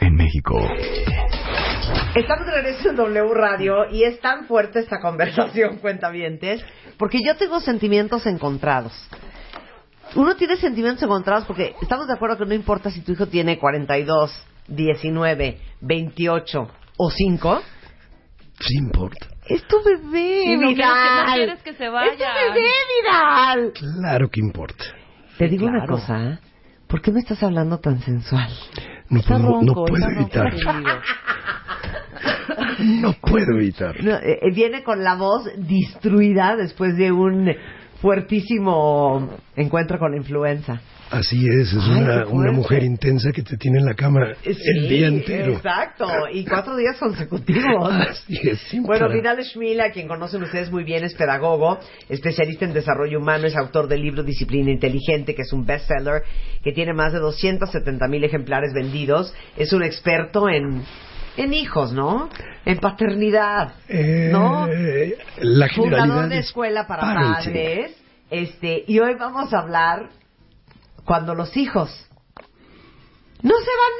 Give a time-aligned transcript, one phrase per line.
[0.00, 0.58] en México.
[2.14, 6.64] Estamos de regreso en W Radio y es tan fuerte esta conversación, cuentavientes,
[6.98, 8.92] porque yo tengo sentimientos encontrados.
[10.16, 13.58] Uno tiene sentimientos encontrados porque estamos de acuerdo que no importa si tu hijo tiene
[13.58, 17.62] 42, 19, 28 o 5.
[18.60, 19.26] Sí importa.
[19.46, 21.26] Es tu bebé, Y no quieres que- Vidal.
[21.26, 22.10] no quieres que se vaya.
[22.12, 22.68] Es tu bebé,
[23.02, 23.72] Vidal.
[23.72, 24.84] Claro que importa.
[25.38, 26.38] Te digo una cosa, ¿eh?
[26.88, 28.50] ¿por qué me estás hablando tan sensual?
[29.10, 30.54] No Está puedo, no ronco, puedo está evitar.
[32.78, 34.02] No puedo evitar.
[34.02, 37.50] No, eh, eh, viene con la voz destruida después de un
[38.00, 40.80] fuertísimo encuentro con la influenza.
[41.10, 44.88] Así es, es Ay, una, una mujer intensa que te tiene en la cama el
[44.88, 45.54] día entero.
[45.54, 47.92] Exacto, y cuatro días consecutivos.
[48.10, 49.16] Así es, sin Bueno, parar.
[49.16, 53.56] Vidal Schmil, a quien conocen ustedes muy bien, es pedagogo, especialista en desarrollo humano, es
[53.56, 56.22] autor del libro Disciplina Inteligente, que es un bestseller,
[56.62, 59.34] que tiene más de 270 mil ejemplares vendidos.
[59.56, 60.82] Es un experto en,
[61.36, 62.28] en hijos, ¿no?
[62.64, 64.68] En paternidad, Eh, ¿no?
[65.40, 67.96] La Fundador de es escuela para padres.
[68.30, 70.19] Este, y hoy vamos a hablar
[71.04, 71.90] cuando los hijos
[73.42, 73.92] no se van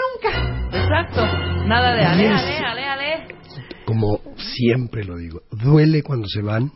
[0.43, 0.79] nunca.
[0.79, 1.67] Exacto.
[1.67, 3.29] Nada de ale, ale, ale, ale.
[3.85, 6.73] Como siempre lo digo, duele cuando se van,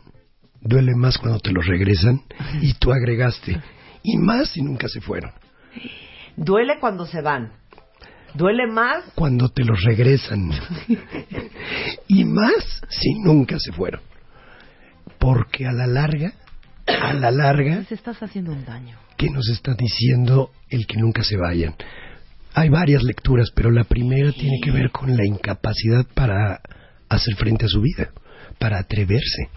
[0.61, 2.21] duele más cuando te los regresan
[2.61, 3.61] y tú agregaste.
[4.03, 5.31] Y más si nunca se fueron.
[6.35, 7.53] Duele cuando se van.
[8.33, 10.51] Duele más Cuando te los regresan.
[12.07, 14.01] y más si nunca se fueron.
[15.19, 16.33] Porque a la larga,
[16.85, 18.97] a la larga, Les estás haciendo un daño.
[19.17, 21.75] ¿Qué nos está diciendo el que nunca se vayan?
[22.53, 26.61] Hay varias lecturas, pero la primera tiene que ver con la incapacidad para
[27.09, 28.11] hacer frente a su vida,
[28.59, 29.49] para atreverse,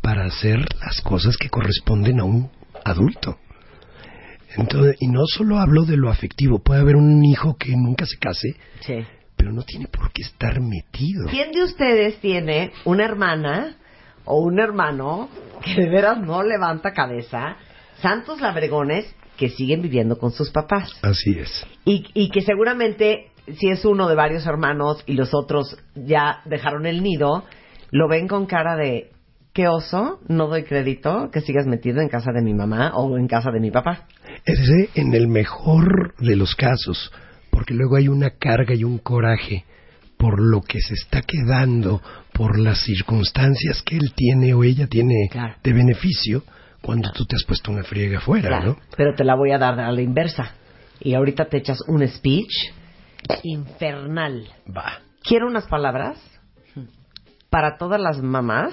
[0.00, 2.50] para hacer las cosas que corresponden a un
[2.84, 3.38] adulto.
[4.56, 8.16] Entonces, y no solo hablo de lo afectivo, puede haber un hijo que nunca se
[8.18, 9.04] case, Sí.
[9.36, 11.26] pero no tiene por qué estar metido.
[11.28, 13.76] ¿Quién de ustedes tiene una hermana
[14.24, 15.28] o un hermano
[15.64, 17.56] que de veras no levanta cabeza?
[18.00, 20.90] Santos labregones que siguen viviendo con sus papás.
[21.02, 21.66] Así es.
[21.84, 26.86] Y, y que seguramente, si es uno de varios hermanos y los otros ya dejaron
[26.86, 27.44] el nido,
[27.90, 29.10] lo ven con cara de,
[29.52, 33.26] qué oso, no doy crédito que sigas metido en casa de mi mamá o en
[33.26, 34.06] casa de mi papá.
[34.44, 37.10] Ese en el mejor de los casos,
[37.50, 39.64] porque luego hay una carga y un coraje
[40.18, 42.02] por lo que se está quedando,
[42.32, 45.54] por las circunstancias que él tiene o ella tiene Claro.
[45.62, 46.42] de beneficio,
[46.86, 48.76] cuando tú te has puesto una friega afuera, Claro, ¿no?
[48.96, 50.52] Pero te la voy a dar a la inversa.
[51.00, 52.52] Y ahorita te echas un speech
[53.42, 54.48] infernal.
[54.74, 55.00] Va.
[55.20, 56.16] Quiero unas palabras
[57.50, 58.72] para todas las mamás,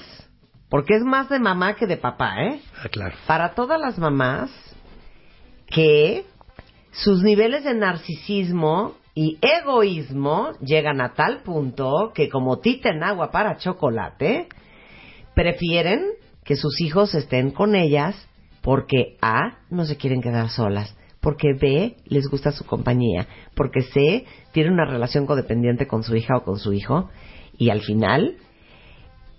[0.69, 2.61] porque es más de mamá que de papá, ¿eh?
[2.77, 3.15] Ah, claro.
[3.25, 4.51] Para todas las mamás
[5.65, 6.23] que
[6.91, 13.31] sus niveles de narcisismo y egoísmo llegan a tal punto que como tita en agua
[13.31, 14.49] para chocolate,
[15.33, 16.11] prefieren
[16.43, 18.15] que sus hijos estén con ellas
[18.61, 24.25] porque A, no se quieren quedar solas, porque B, les gusta su compañía, porque C,
[24.51, 27.09] tiene una relación codependiente con su hija o con su hijo,
[27.57, 28.37] y al final,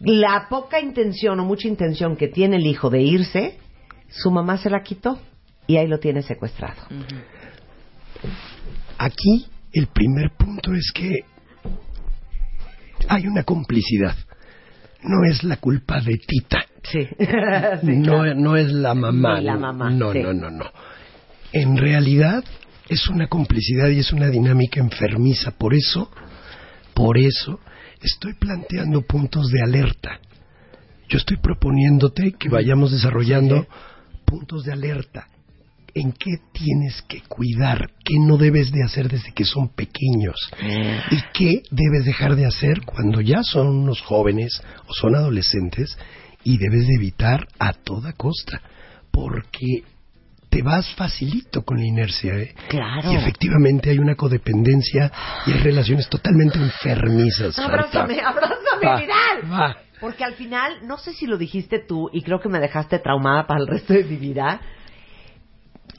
[0.00, 3.58] la poca intención o mucha intención que tiene el hijo de irse,
[4.08, 5.18] su mamá se la quitó
[5.66, 6.82] y ahí lo tiene secuestrado.
[8.98, 11.20] Aquí el primer punto es que
[13.08, 14.16] hay una complicidad.
[15.04, 16.64] No es la culpa de Tita.
[16.82, 17.06] Sí.
[17.82, 19.40] no, no es la mamá.
[19.40, 20.20] La mamá, No, sí.
[20.20, 20.70] no, no, no.
[21.52, 22.42] En realidad
[22.88, 25.52] es una complicidad y es una dinámica enfermiza.
[25.52, 26.10] Por eso,
[26.94, 27.60] por eso,
[28.02, 30.18] estoy planteando puntos de alerta.
[31.08, 33.66] Yo estoy proponiéndote que vayamos desarrollando
[34.24, 35.28] puntos de alerta.
[35.94, 40.36] En qué tienes que cuidar, qué no debes de hacer desde que son pequeños
[41.10, 45.96] y qué debes dejar de hacer cuando ya son unos jóvenes o son adolescentes
[46.42, 48.60] y debes de evitar a toda costa,
[49.10, 49.84] porque
[50.50, 52.54] te vas facilito con la inercia, ¿eh?
[52.68, 53.12] Claro.
[53.12, 55.10] Y efectivamente hay una codependencia
[55.46, 57.58] y hay relaciones totalmente enfermizas.
[57.58, 59.52] Abrázame, abrázame, Va, Vidal.
[59.52, 59.76] va.
[60.00, 63.46] Porque al final, no sé si lo dijiste tú y creo que me dejaste traumada
[63.46, 64.60] para el resto de mi vida.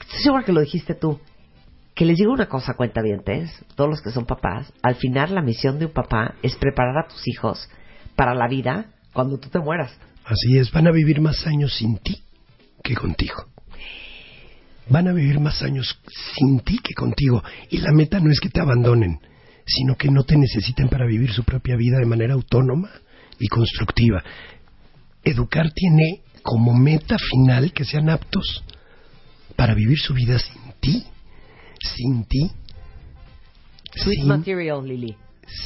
[0.06, 1.20] Estoy segura que lo dijiste tú.
[1.94, 5.78] Que les digo una cosa, cuentavientes, todos los que son papás, al final la misión
[5.78, 7.70] de un papá es preparar a tus hijos
[8.14, 9.96] para la vida cuando tú te mueras.
[10.24, 12.22] Así es, van a vivir más años sin ti
[12.82, 13.46] que contigo.
[14.88, 15.98] Van a vivir más años
[16.34, 17.42] sin ti que contigo.
[17.70, 19.18] Y la meta no es que te abandonen,
[19.64, 22.90] sino que no te necesiten para vivir su propia vida de manera autónoma
[23.38, 24.22] y constructiva.
[25.24, 28.64] Educar tiene como meta final que sean aptos
[29.56, 31.04] para vivir su vida sin ti.
[31.80, 32.50] Sin ti.
[33.94, 35.16] Sweet Sin, material, Lili.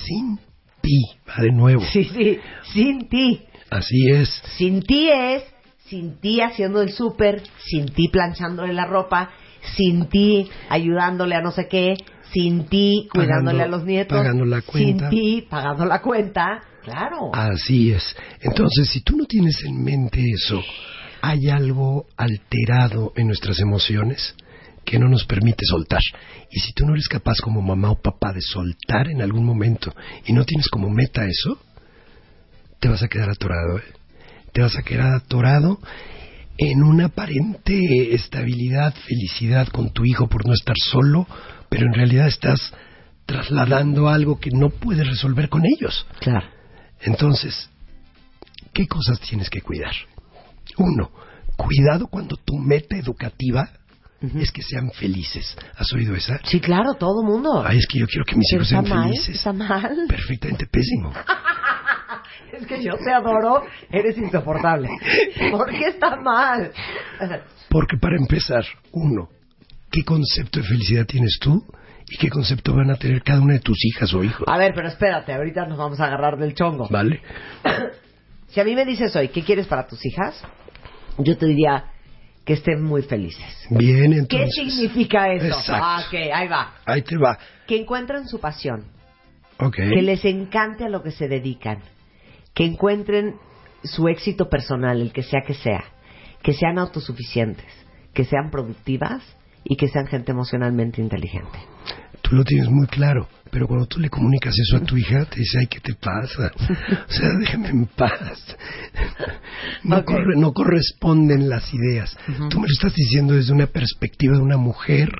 [0.07, 0.39] sin
[0.81, 1.03] ti.
[1.29, 1.83] Va de nuevo.
[1.93, 2.39] Sí, sí,
[2.73, 3.43] sin ti.
[3.71, 4.29] Así es.
[4.57, 5.43] Sin ti es,
[5.87, 9.31] sin ti haciendo el súper, sin ti planchándole la ropa,
[9.77, 11.95] sin ti ayudándole a no sé qué,
[12.33, 15.09] sin ti cuidándole Pagando- a los nietos, pagando la cuenta.
[15.11, 16.61] sin ti pagando la cuenta.
[16.83, 17.31] Claro.
[17.35, 18.17] Así es.
[18.41, 20.63] Entonces, si tú no tienes en mente eso,
[21.23, 24.35] hay algo alterado en nuestras emociones
[24.85, 26.01] que no nos permite soltar.
[26.51, 29.95] Y si tú no eres capaz como mamá o papá de soltar en algún momento
[30.27, 31.61] y no tienes como meta eso,
[32.81, 33.79] te vas a quedar atorado.
[33.79, 33.85] ¿eh?
[34.53, 35.79] Te vas a quedar atorado
[36.59, 41.27] en una aparente estabilidad, felicidad con tu hijo por no estar solo,
[41.69, 42.73] pero en realidad estás
[43.27, 46.07] trasladando algo que no puedes resolver con ellos.
[46.19, 46.47] Claro.
[47.01, 47.71] Entonces,
[48.75, 49.93] ¿qué cosas tienes que cuidar?
[50.79, 51.11] Uno,
[51.57, 53.69] cuidado cuando tu meta educativa
[54.39, 55.57] es que sean felices.
[55.77, 56.39] ¿Has oído esa?
[56.45, 57.63] Sí, claro, todo mundo.
[57.67, 59.37] Ay, es que yo quiero que mis Pero hijos está sean mal, felices.
[59.37, 59.97] está mal.
[60.09, 61.13] Perfectamente pésimo.
[62.53, 64.89] Es que yo te adoro, eres insoportable.
[65.53, 66.73] ¿Por qué está mal?
[67.69, 69.29] Porque para empezar, uno,
[69.91, 71.65] ¿qué concepto de felicidad tienes tú?
[72.09, 74.45] ¿Y qué concepto van a tener cada una de tus hijas o hijos?
[74.49, 76.89] A ver, pero espérate, ahorita nos vamos a agarrar del chongo.
[76.91, 77.21] ¿Vale?
[78.49, 80.43] Si a mí me dices hoy, ¿qué quieres para tus hijas?
[81.25, 81.85] Yo te diría
[82.45, 83.67] que estén muy felices.
[83.71, 84.55] Bien, ¿Qué entonces.
[84.75, 85.47] significa eso?
[85.47, 85.73] Exacto.
[85.85, 86.75] Ah, ok, ahí va.
[86.87, 87.39] Ahí te va.
[87.67, 88.87] Que encuentren su pasión,
[89.59, 89.77] Ok.
[89.77, 91.79] que les encante a lo que se dedican,
[92.55, 93.35] que encuentren
[93.85, 95.85] su éxito personal, el que sea que sea,
[96.43, 97.67] que sean autosuficientes,
[98.15, 99.23] que sean productivas
[99.65, 101.59] y que sean gente emocionalmente inteligente.
[102.23, 105.41] Tú lo tienes muy claro, pero cuando tú le comunicas eso a tu hija, te
[105.41, 106.53] dice, ay, ¿qué te pasa?
[107.09, 108.57] O sea, déjame en paz.
[109.85, 112.17] No, corre- no corresponden las ideas.
[112.49, 115.11] Tú me lo estás diciendo desde una perspectiva de una mujer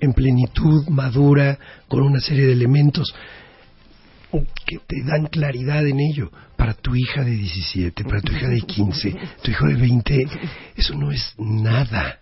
[0.00, 1.58] en plenitud, madura,
[1.88, 3.14] con una serie de elementos
[4.66, 6.30] que te dan claridad en ello.
[6.56, 10.26] Para tu hija de 17, para tu hija de 15, tu hijo de 20,
[10.76, 12.20] eso no es nada.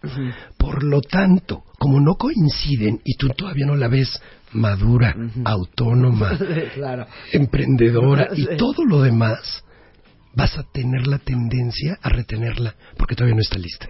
[0.56, 4.20] Por lo tanto, como no coinciden y tú todavía no la ves
[4.52, 5.14] madura,
[5.44, 6.38] autónoma,
[6.74, 7.06] claro.
[7.32, 9.62] emprendedora y todo lo demás,
[10.34, 13.88] vas a tener la tendencia a retenerla porque todavía no está lista.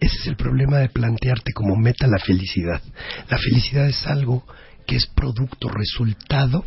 [0.00, 2.82] Ese es el problema de plantearte como meta la felicidad.
[3.30, 4.44] La felicidad es algo
[4.86, 6.64] que es producto, resultado,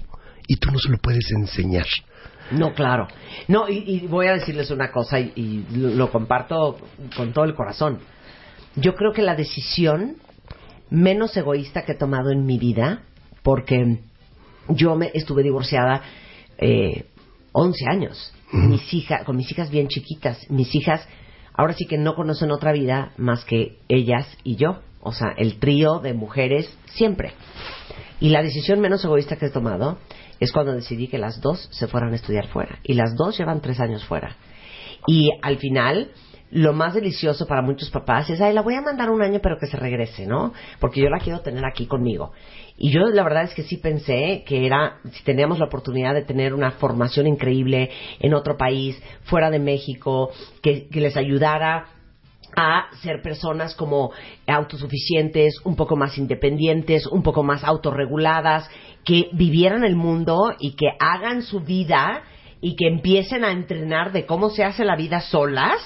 [0.52, 1.86] y tú no se lo puedes enseñar.
[2.52, 3.08] No, claro.
[3.48, 6.78] No, y, y voy a decirles una cosa y, y lo, lo comparto
[7.16, 8.00] con todo el corazón.
[8.76, 10.18] Yo creo que la decisión
[10.90, 13.04] menos egoísta que he tomado en mi vida,
[13.44, 14.00] porque
[14.68, 16.02] yo me estuve divorciada
[16.58, 17.06] eh,
[17.54, 21.08] 11 años, mis hijas, con mis hijas bien chiquitas, mis hijas
[21.54, 25.60] ahora sí que no conocen otra vida más que ellas y yo, o sea, el
[25.60, 27.32] trío de mujeres siempre.
[28.20, 29.98] Y la decisión menos egoísta que he tomado
[30.42, 32.80] es cuando decidí que las dos se fueran a estudiar fuera.
[32.84, 34.36] Y las dos llevan tres años fuera.
[35.06, 36.10] Y al final,
[36.50, 39.58] lo más delicioso para muchos papás es, ay, la voy a mandar un año pero
[39.60, 40.52] que se regrese, ¿no?
[40.80, 42.32] Porque yo la quiero tener aquí conmigo.
[42.76, 46.24] Y yo la verdad es que sí pensé que era, si teníamos la oportunidad de
[46.24, 50.32] tener una formación increíble en otro país, fuera de México,
[50.64, 51.86] que, que les ayudara
[52.56, 54.12] a ser personas como
[54.48, 58.70] autosuficientes, un poco más independientes, un poco más autorreguladas,
[59.04, 62.24] que vivieran el mundo y que hagan su vida
[62.62, 65.80] y que empiecen a entrenar de cómo se hace la vida solas.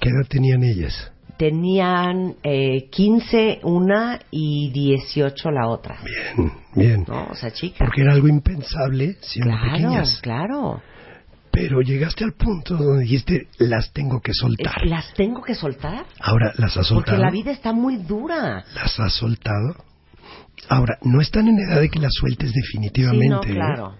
[0.00, 1.12] ¿Qué edad tenían ellas?
[1.36, 5.98] Tenían eh, 15 una y 18 la otra.
[6.36, 7.04] Bien, bien.
[7.08, 7.26] ¿No?
[7.30, 7.78] O sea, chicas.
[7.86, 10.20] Porque era algo impensable siendo Claro, pequeñas.
[10.22, 10.82] claro.
[11.52, 14.84] Pero llegaste al punto donde dijiste, las tengo que soltar.
[14.86, 16.06] las tengo que soltar.
[16.20, 17.18] Ahora, ¿las has Porque soltado?
[17.18, 18.64] la vida está muy dura.
[18.74, 19.76] ¿Las has soltado?
[20.68, 23.26] Ahora, no están en edad de que las sueltes definitivamente.
[23.26, 23.54] Sí, no, ¿eh?
[23.54, 23.94] claro.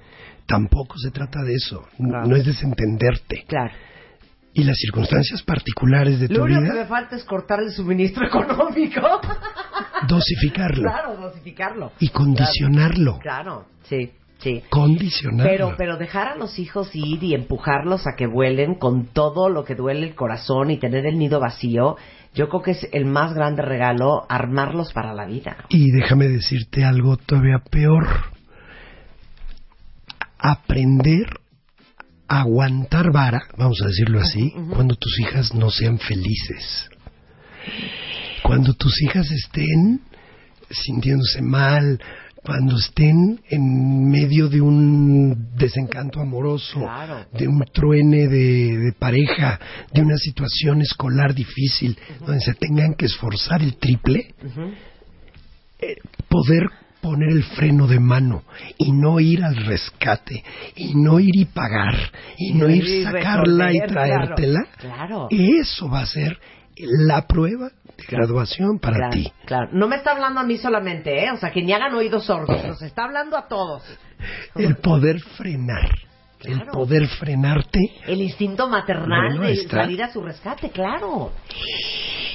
[0.47, 1.87] Tampoco se trata de eso.
[1.99, 2.26] Claro.
[2.26, 3.44] No es desentenderte.
[3.47, 3.73] Claro.
[4.54, 7.71] Y las circunstancias particulares de tu Lo único que me vida, falta es cortar el
[7.73, 9.00] suministro económico.
[10.09, 11.92] dosificarlo claro, dosificarlo.
[12.00, 13.18] y condicionarlo.
[13.18, 14.11] Claro, sí,
[14.43, 14.63] sí.
[15.43, 19.65] Pero, pero dejar a los hijos ir y empujarlos a que vuelen con todo lo
[19.65, 21.97] que duele el corazón y tener el nido vacío,
[22.35, 25.57] yo creo que es el más grande regalo, armarlos para la vida.
[25.69, 28.07] Y déjame decirte algo todavía peor.
[30.39, 31.27] Aprender
[32.29, 36.89] a aguantar vara, vamos a decirlo así, cuando tus hijas no sean felices.
[38.43, 40.01] Cuando tus hijas estén
[40.71, 42.01] sintiéndose mal,
[42.45, 47.27] cuando estén en medio de un desencanto amoroso, Claro.
[47.33, 49.61] de un truene de, de pareja,
[49.93, 51.97] de una situación escolar difícil,
[52.27, 54.35] donde se tengan que esforzar el triple,
[55.81, 55.97] eh,
[56.29, 56.69] poder
[57.01, 58.45] poner el freno de mano
[58.79, 60.43] y no ir al rescate
[60.77, 61.97] y no ir y pagar
[62.39, 65.29] y no ir sacarla y traértela, claro, claro.
[65.31, 66.39] eso va a ser
[66.77, 67.71] la prueba
[68.09, 69.33] graduación para claro, ti.
[69.45, 69.69] Claro.
[69.73, 71.31] No me está hablando a mí solamente, ¿eh?
[71.33, 72.65] O sea, que ni hagan oídos sordos.
[72.65, 73.83] Nos está hablando a todos.
[74.55, 75.91] El poder frenar,
[76.43, 77.81] el poder frenarte.
[78.07, 81.33] El instinto maternal de salir a su rescate, claro.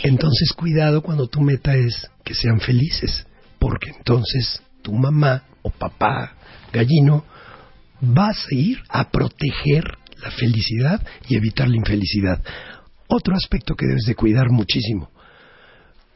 [0.03, 3.27] Entonces cuidado cuando tu meta es que sean felices,
[3.59, 6.33] porque entonces tu mamá o papá
[6.71, 7.25] gallino
[7.99, 9.83] vas a ir a proteger
[10.21, 12.41] la felicidad y evitar la infelicidad.
[13.07, 15.09] Otro aspecto que debes de cuidar muchísimo,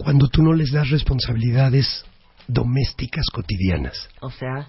[0.03, 2.05] cuando tú no les das responsabilidades
[2.48, 4.67] domésticas cotidianas, O sea,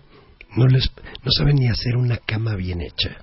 [0.54, 0.90] no les
[1.24, 3.16] no saben ni hacer una cama bien hecha.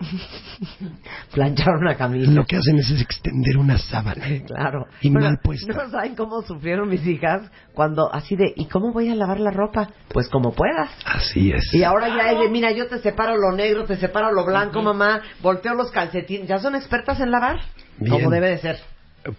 [1.33, 2.31] planchar una camisa.
[2.31, 4.25] Lo que hacen es extender una sábana.
[4.47, 4.87] Claro.
[5.01, 5.71] Y Bueno, mal puesta.
[5.71, 9.51] No saben cómo sufrieron mis hijas cuando así de, ¿y cómo voy a lavar la
[9.51, 9.89] ropa?
[10.09, 10.89] Pues como puedas.
[11.05, 11.73] Así es.
[11.73, 14.81] Y ahora ya es de, mira, yo te separo lo negro, te separo lo blanco,
[14.81, 16.47] mamá, volteo los calcetines.
[16.47, 17.59] ¿Ya son expertas en lavar?
[17.99, 18.11] Bien.
[18.11, 18.79] Como debe de ser.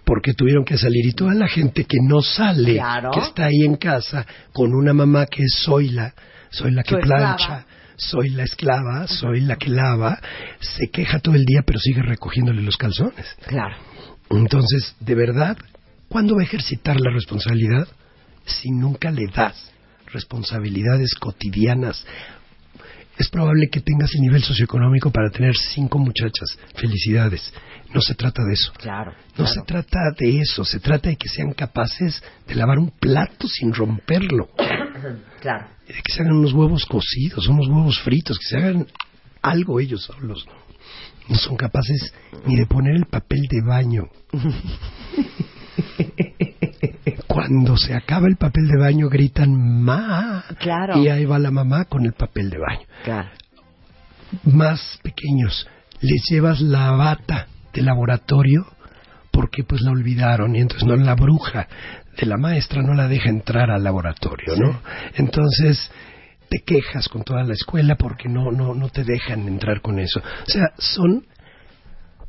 [0.05, 3.11] Porque tuvieron que salir y toda la gente que no sale, Claro.
[3.13, 6.15] que está ahí en casa con una mamá que es soy la,
[6.51, 7.37] soy la que esclava.
[7.37, 10.19] plancha, soy la esclava, soy la que lava,
[10.61, 13.27] se queja todo el día pero sigue recogiéndole los calzones.
[13.47, 13.77] Claro.
[14.31, 15.57] Entonces, de verdad,
[16.09, 17.89] ¿cuándo va a ejercitar la responsabilidad?
[18.47, 19.71] Si nunca le das
[20.13, 22.05] responsabilidades cotidianas.
[23.21, 26.57] Es probable que tengas el nivel socioeconómico para tener cinco muchachas.
[26.75, 27.53] Felicidades.
[27.93, 28.73] No se trata de eso.
[28.79, 29.13] Claro.
[29.37, 29.53] No claro.
[29.53, 33.75] se trata de eso, se trata de que sean capaces de lavar un plato sin
[33.75, 34.49] romperlo,
[35.43, 35.67] Claro.
[35.87, 38.87] y de que se hagan unos huevos cocidos, unos huevos fritos, que se hagan
[39.43, 40.47] algo ellos solos.
[41.29, 42.15] No son capaces
[42.47, 44.05] ni de poner el papel de baño.
[47.33, 49.51] Cuando se acaba el papel de baño gritan
[49.83, 50.99] ma Claro.
[50.99, 52.87] y ahí va la mamá con el papel de baño.
[53.05, 53.29] Claro.
[54.45, 55.69] Más pequeños
[56.01, 58.67] les llevas la bata de laboratorio
[59.31, 61.69] porque pues la olvidaron y entonces no la bruja
[62.19, 64.81] de la maestra no la deja entrar al laboratorio, ¿no?
[65.15, 65.89] Entonces
[66.49, 70.19] te quejas con toda la escuela porque no no no te dejan entrar con eso.
[70.21, 71.27] O sea, son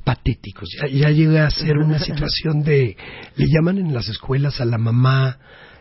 [0.03, 0.70] patéticos.
[0.81, 2.98] Ya, ya llega a ser una situación de
[3.36, 5.38] le llaman en las escuelas a la mamá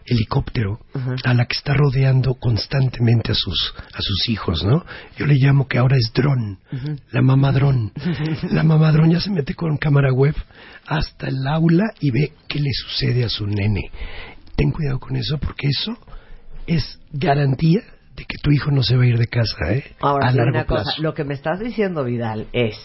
[0.07, 0.81] helicóptero
[1.25, 4.85] a la que está rodeando constantemente a sus a sus hijos, ¿no?
[5.17, 6.59] Yo le llamo que ahora es dron,
[7.11, 7.93] la mamá dron.
[8.51, 10.35] La mamá dron ya se mete con cámara web
[10.87, 13.91] hasta el aula y ve qué le sucede a su nene.
[14.57, 15.97] Ten cuidado con eso porque eso
[16.67, 17.81] es garantía
[18.17, 19.85] de que tu hijo no se va a ir de casa, ¿eh?
[20.01, 21.03] Ahora, a largo una cosa, plazo.
[21.03, 22.77] lo que me estás diciendo, Vidal, es...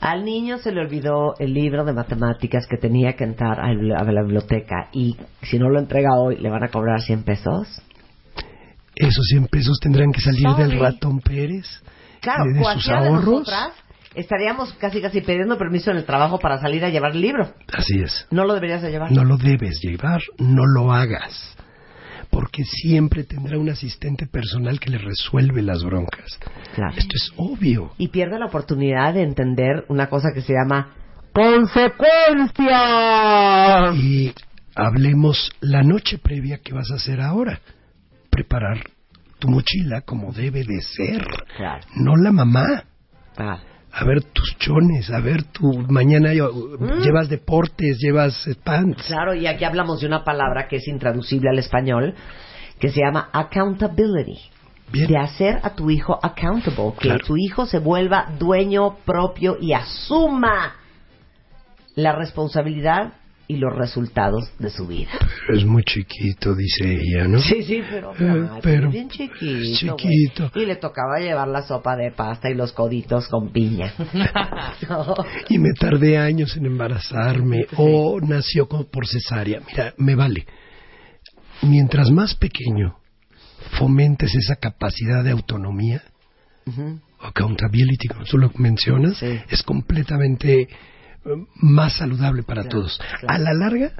[0.00, 4.22] Al niño se le olvidó el libro de matemáticas que tenía que entrar a la
[4.22, 7.82] biblioteca y si no lo entrega hoy le van a cobrar 100 pesos.
[8.94, 10.62] Esos 100 pesos tendrán que salir Sorry.
[10.64, 11.66] del ratón Pérez,
[12.20, 13.48] Claro, de, de sus de ahorros.
[14.14, 17.52] estaríamos casi casi pidiendo permiso en el trabajo para salir a llevar el libro.
[17.72, 18.26] Así es.
[18.30, 19.10] No lo deberías de llevar.
[19.12, 21.56] No lo debes llevar, no lo hagas.
[22.30, 26.38] Porque siempre tendrá un asistente personal que le resuelve las broncas.
[26.74, 26.94] Claro.
[26.96, 27.92] Esto es obvio.
[27.98, 30.94] Y pierde la oportunidad de entender una cosa que se llama
[31.32, 33.92] consecuencia.
[33.94, 34.32] Y
[34.74, 37.60] hablemos la noche previa que vas a hacer ahora.
[38.30, 38.84] Preparar
[39.38, 41.26] tu mochila como debe de ser.
[41.56, 41.86] Claro.
[41.96, 42.84] No la mamá.
[43.36, 43.60] Ah,
[44.00, 46.52] A ver tus chones, a ver tu mañana yo-
[47.02, 49.06] llevas deportes, llevas pants.
[49.06, 52.14] Claro, y aquí hablamos de una palabra que es intraducible al español,
[52.78, 54.38] que se llama accountability.
[54.90, 55.06] Bien.
[55.06, 57.26] de hacer a tu hijo accountable, que Claro.
[57.26, 60.76] tu hijo se vuelva dueño propio y asuma
[61.94, 63.12] la responsabilidad
[63.50, 65.10] y los resultados de su vida.
[65.46, 67.40] Pero es muy chiquito, dice ella, ¿no?
[67.40, 69.96] Sí, sí, pero, Eh, ay, pero bien chiquito.
[69.96, 70.50] chiquito.
[70.54, 73.94] Y le tocaba llevar la sopa de pasta y los coditos con piña.
[74.88, 75.14] No.
[75.48, 79.60] Y me tardé años en embarazarme o nació por cesárea.
[79.66, 80.46] Mira, me vale.
[81.62, 82.96] Mientras más pequeño
[83.78, 86.02] fomentes esa capacidad de autonomía,
[86.66, 87.00] Ujú.
[87.20, 89.40] accountability, como tú lo mencionas, Sí.
[89.50, 90.68] es completamente
[91.56, 92.98] más saludable para Claro, todos.
[92.98, 93.26] claro.
[93.28, 93.92] A la larga,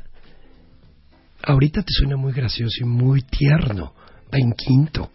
[1.42, 3.94] ahorita te suena muy gracioso y muy tierno,
[4.32, 5.10] va en quinto,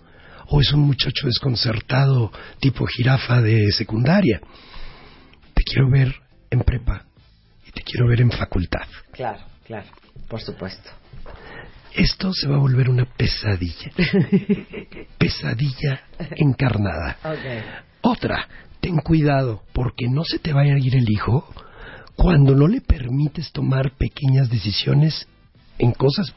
[0.47, 4.39] o es un muchacho desconcertado tipo jirafa de secundaria.
[5.53, 6.13] Te quiero ver
[6.49, 7.05] en prepa
[7.67, 8.87] y te quiero ver en facultad.
[9.11, 9.87] Claro, claro,
[10.27, 10.89] por supuesto.
[11.95, 13.91] Esto se va a volver una pesadilla.
[15.17, 16.01] pesadilla
[16.37, 17.17] encarnada.
[18.01, 18.47] Otra,
[18.81, 21.47] ten cuidado porque no se te vaya a ir el hijo
[22.15, 25.27] cuando no le permites tomar pequeñas decisiones
[25.79, 26.33] en cosas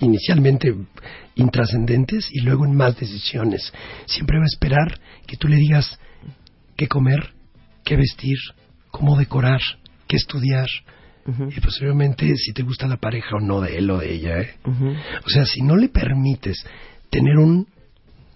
[0.00, 0.74] inicialmente
[1.34, 3.72] intrascendentes y luego en más decisiones.
[4.06, 5.98] Siempre va a esperar que tú le digas
[6.76, 7.32] qué comer,
[7.84, 8.38] qué vestir,
[8.90, 9.60] cómo decorar,
[10.06, 10.68] qué estudiar.
[11.26, 14.40] Y posteriormente si te gusta la pareja o no de él o de ella.
[14.40, 14.56] ¿eh?
[15.24, 16.64] O sea, si no le permites
[17.08, 17.66] tener un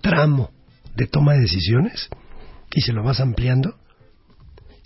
[0.01, 0.51] tramo
[0.97, 2.09] de toma de decisiones
[2.75, 3.77] y se lo vas ampliando,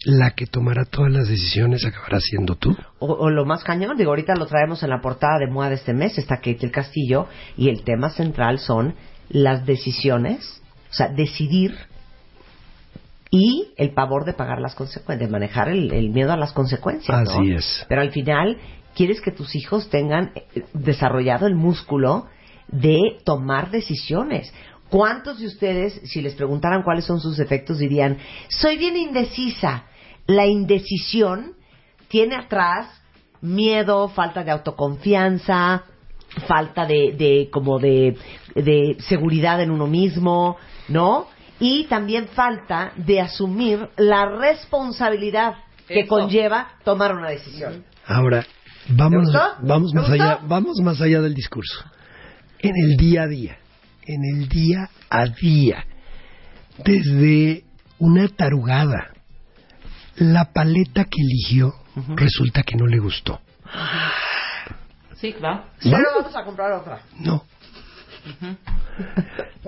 [0.04, 2.76] la que tomará todas las decisiones acabará siendo tú.
[2.98, 5.76] O, o lo más cañón, digo, ahorita lo traemos en la portada de MOA de
[5.76, 8.94] este mes, está Kate del Castillo, y el tema central son
[9.28, 11.74] las decisiones, o sea, decidir
[13.30, 17.22] y el pavor de pagar las consecuencias, de manejar el, el miedo a las consecuencias.
[17.24, 17.30] ¿no?
[17.30, 17.86] Así es.
[17.88, 18.58] Pero al final,
[18.94, 22.26] quieres que tus hijos tengan eh, desarrollado el músculo
[22.68, 24.52] de tomar decisiones.
[24.90, 28.18] ¿Cuántos de ustedes, si les preguntaran cuáles son sus defectos, dirían,
[28.48, 29.84] soy bien indecisa?
[30.26, 31.54] La indecisión
[32.08, 32.88] tiene atrás
[33.40, 35.82] miedo, falta de autoconfianza,
[36.46, 38.16] falta de, de como de,
[38.54, 40.56] de seguridad en uno mismo,
[40.88, 41.26] ¿no?
[41.60, 45.54] Y también falta de asumir la responsabilidad
[45.86, 46.08] que Eso.
[46.08, 47.84] conlleva tomar una decisión.
[48.06, 48.44] Ahora,
[48.88, 49.28] vamos,
[49.60, 50.22] vamos ¿Te más gustó?
[50.22, 51.84] allá, vamos más allá del discurso.
[52.60, 53.58] En el día a día,
[54.06, 55.84] en el día a día,
[56.84, 57.64] desde
[57.98, 59.12] una tarugada,
[60.16, 61.74] la paleta que eligió
[62.16, 63.40] resulta que no le gustó.
[65.16, 65.64] Sí, claro.
[65.82, 66.20] Pero ¿No?
[66.20, 67.02] vamos a comprar otra.
[67.20, 67.44] No.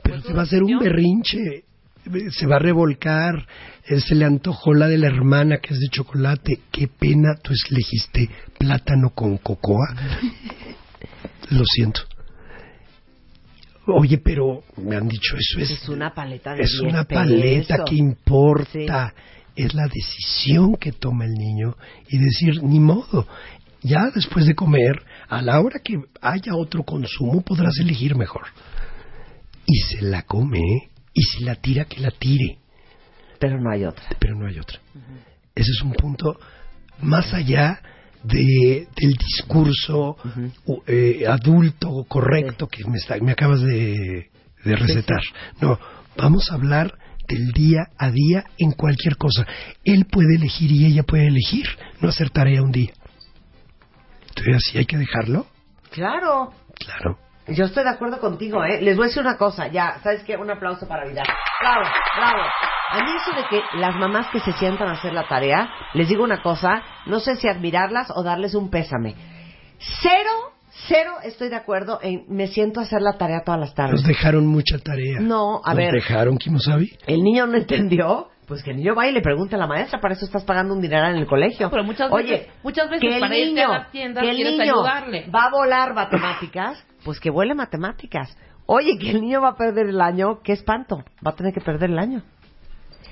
[0.03, 1.65] Pero te una va a hacer un berrinche,
[2.31, 3.47] se va a revolcar,
[3.87, 6.61] eh, se le antojó la de la hermana que es de chocolate.
[6.71, 8.29] Qué pena, tú elegiste
[8.59, 9.95] plátano con cocoa.
[11.51, 12.01] Lo siento.
[13.87, 17.75] Oye, pero me han dicho eso es, Es una paleta de es 10 una paleta
[17.75, 17.91] pesos.
[17.91, 19.15] que importa.
[19.57, 21.77] Es la decisión que toma el niño
[22.09, 23.27] y decir, ni modo.
[23.83, 28.47] Ya después de comer, a la hora que haya otro consumo, podrás elegir mejor.
[29.67, 30.61] Y se la come.
[31.13, 32.59] Y si la tira, que la tire.
[33.39, 34.05] Pero no hay otra.
[34.19, 34.79] Pero no hay otra.
[35.55, 36.39] Ese es un punto
[37.01, 37.81] más allá
[38.23, 40.17] de, del discurso
[40.67, 44.31] u- eh, adulto correcto que me, está- me acabas de,
[44.65, 45.21] de recetar.
[45.61, 45.79] No,
[46.17, 49.47] vamos a hablar del día a día en cualquier cosa.
[49.85, 51.67] Él puede elegir y ella puede elegir,
[52.01, 52.93] no hacer tarea un día.
[54.29, 55.47] Entonces, así hay que dejarlo.
[55.91, 56.53] Claro.
[56.75, 57.19] Claro.
[57.47, 58.81] Yo estoy de acuerdo contigo, ¿eh?
[58.81, 60.37] Les voy a decir una cosa, ya, ¿sabes qué?
[60.37, 61.27] Un aplauso para Vidal.
[61.61, 62.43] Bravo, bravo.
[62.91, 66.09] A mí eso de que las mamás que se sientan a hacer la tarea, les
[66.09, 69.15] digo una cosa, no sé si admirarlas o darles un pésame.
[69.79, 70.53] Cero,
[70.89, 73.95] cero estoy de acuerdo en me siento a hacer la tarea todas las tardes.
[74.01, 75.21] Nos dejaron mucha tarea.
[75.21, 75.93] No, a Nos ver.
[75.93, 76.91] dejaron, Kimosabi.
[77.07, 80.01] El niño no entendió, pues que el niño vaya y le pregunte a la maestra,
[80.01, 81.67] para eso estás pagando un dineral en el colegio.
[81.67, 84.21] No, pero muchas Oye, veces- muchas veces que el para irte niño, a la tienda
[84.21, 85.31] que el niño ayudarle.
[85.35, 88.37] va a volar matemáticas, pues que vuele matemáticas.
[88.67, 91.61] Oye, que el niño va a perder el año, qué espanto, va a tener que
[91.61, 92.23] perder el año.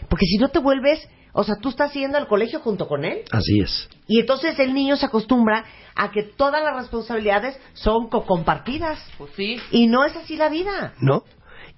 [0.08, 0.98] Porque si no te vuelves,
[1.32, 3.22] o sea, tú estás yendo al colegio junto con él.
[3.30, 3.88] Así es.
[4.06, 5.64] Y entonces el niño se acostumbra
[5.94, 8.98] a que todas las responsabilidades son co- compartidas.
[9.18, 9.56] Pues sí.
[9.70, 10.92] Y no es así la vida.
[11.00, 11.24] ¿no?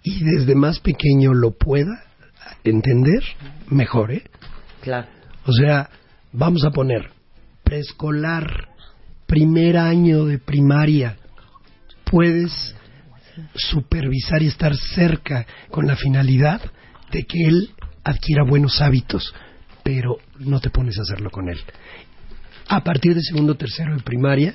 [0.02, 2.04] Y desde más pequeño lo pueda
[2.64, 3.22] entender,
[3.68, 4.24] mejor, ¿eh?
[4.80, 5.06] Claro.
[5.46, 5.88] O sea,
[6.32, 7.10] vamos a poner
[7.62, 8.68] preescolar,
[9.26, 11.16] primer año de primaria,
[12.04, 12.74] puedes
[13.54, 16.60] supervisar y estar cerca con la finalidad
[17.10, 17.70] de que él
[18.04, 19.34] adquiera buenos hábitos,
[19.84, 21.60] pero no te pones a hacerlo con él.
[22.68, 24.54] A partir de segundo, tercero de primaria,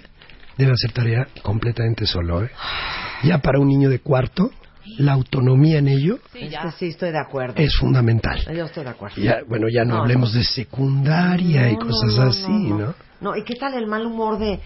[0.58, 2.50] debe hacer tarea completamente solo, ¿eh?
[3.24, 4.50] Ya para un niño de cuarto,
[4.98, 6.62] la autonomía en ello Sí, Es ya.
[6.64, 7.54] que sí, estoy de acuerdo.
[7.58, 8.40] es fundamental.
[8.54, 9.22] Yo estoy de acuerdo.
[9.22, 12.86] Ya, bueno, ya no, No, hablemos de secundaria y No, cosas no, así, no, ¿no?
[12.88, 12.96] no.
[13.22, 14.60] No, ¿y qué tal el mal humor de...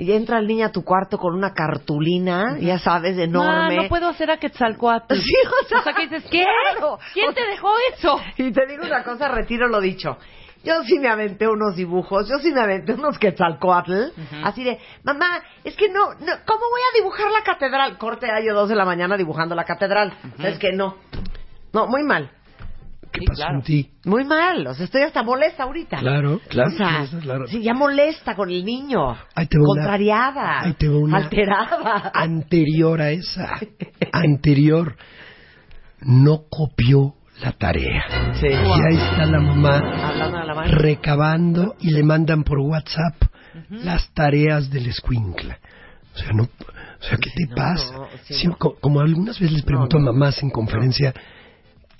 [0.00, 3.76] Y entra el niño a tu cuarto con una cartulina, ya sabes, enorme.
[3.76, 5.14] Ma, no puedo hacer a Quetzalcoatl.
[5.20, 6.42] Sí, o sea, O sea, que dices, ¿qué?
[6.72, 6.98] claro.
[7.12, 8.18] ¿Quién te dejó eso?
[8.38, 10.16] Y te digo una cosa, retiro lo dicho.
[10.64, 15.42] Yo sí me aventé unos dibujos, yo sí me aventé unos quetzalcoatl, así de, mamá,
[15.64, 17.96] es que no, no, ¿cómo voy a dibujar la catedral?
[17.98, 20.12] Corte a yo dos de la mañana dibujando la catedral.
[20.38, 20.96] Es que no,
[21.72, 22.30] no, muy mal,
[23.12, 23.54] ¿Qué Sí, pasó claro.
[23.56, 23.90] en ti?
[24.04, 25.98] muy mal, o sea, estoy hasta molesta ahorita.
[25.98, 26.70] Claro, claro.
[26.72, 27.46] O sea, sí, claro.
[27.48, 32.10] sí, ya molesta con el niño, Ahí te contrariada, ahí te una- alterada.
[32.14, 33.58] Anterior a esa,
[34.12, 34.96] anterior,
[36.02, 38.34] no copió la tarea.
[38.40, 38.46] Sí.
[38.46, 39.80] Y ahí está la mamá
[40.44, 43.14] la recabando y le mandan por WhatsApp
[43.70, 45.58] las tareas del escuincla.
[46.14, 47.92] O sea, no, o sea, ¿qué te no, pasa?
[47.92, 48.56] no, sí, Sí, no.
[48.56, 51.14] co- Como algunas veces les pregunto a mamás en conferencia,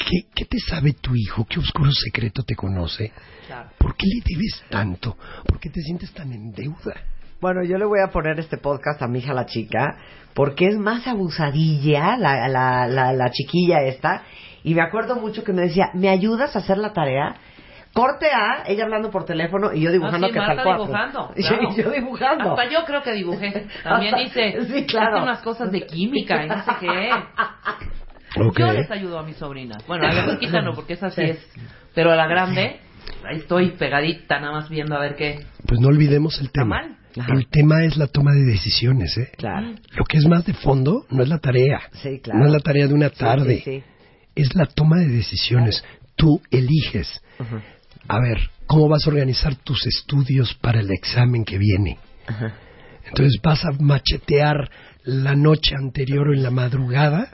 [0.08, 1.44] ¿qué, ¿qué te sabe tu hijo?
[1.48, 3.12] ¿Qué oscuro secreto te conoce?
[3.46, 3.70] Claro.
[3.78, 5.16] ¿Por qué le debes tanto?
[5.46, 6.94] ¿Por qué te sientes tan en deuda?
[7.40, 9.96] Bueno, yo le voy a poner este podcast a mi hija la chica,
[10.34, 14.22] porque es más abusadilla la, la, la, la chiquilla esta.
[14.62, 17.36] Y me acuerdo mucho que me decía, ¿me ayudas a hacer la tarea?
[17.94, 20.78] Corte A, ella hablando por teléfono y yo dibujando No, sí, que Marta tal cual.
[20.78, 21.76] dibujando, Y claro.
[21.76, 22.50] yo dibujando.
[22.50, 23.66] Hasta yo creo que dibujé.
[23.82, 25.16] También Hasta- hice, sí, claro.
[25.16, 27.10] hice unas cosas de química y no sé qué.
[28.36, 28.58] Ok.
[28.58, 29.84] Yo les ayudo a mis sobrinas.
[29.86, 31.38] Bueno, a la chiquita no, porque esa sí es.
[31.94, 32.80] Pero a la grande,
[33.28, 35.44] ahí estoy pegadita, nada más viendo a ver qué.
[35.66, 36.76] Pues no olvidemos el ¿Está tema.
[36.82, 36.96] mal?
[37.18, 37.32] Ajá.
[37.34, 39.32] El tema es la toma de decisiones, ¿eh?
[39.36, 39.74] Claro.
[39.96, 41.80] Lo que es más de fondo no es la tarea.
[42.02, 42.38] Sí, claro.
[42.40, 43.56] No es la tarea de una tarde.
[43.64, 43.82] sí, sí.
[44.36, 45.84] Es la toma de decisiones.
[46.14, 47.20] Tú eliges.
[47.40, 47.62] Ajá,
[48.06, 51.98] A ver, ¿cómo vas a organizar tus estudios para el examen que viene?
[52.28, 52.54] ajá.
[53.08, 54.70] Entonces, ¿vas a machetear
[55.02, 57.32] la noche anterior o en la madrugada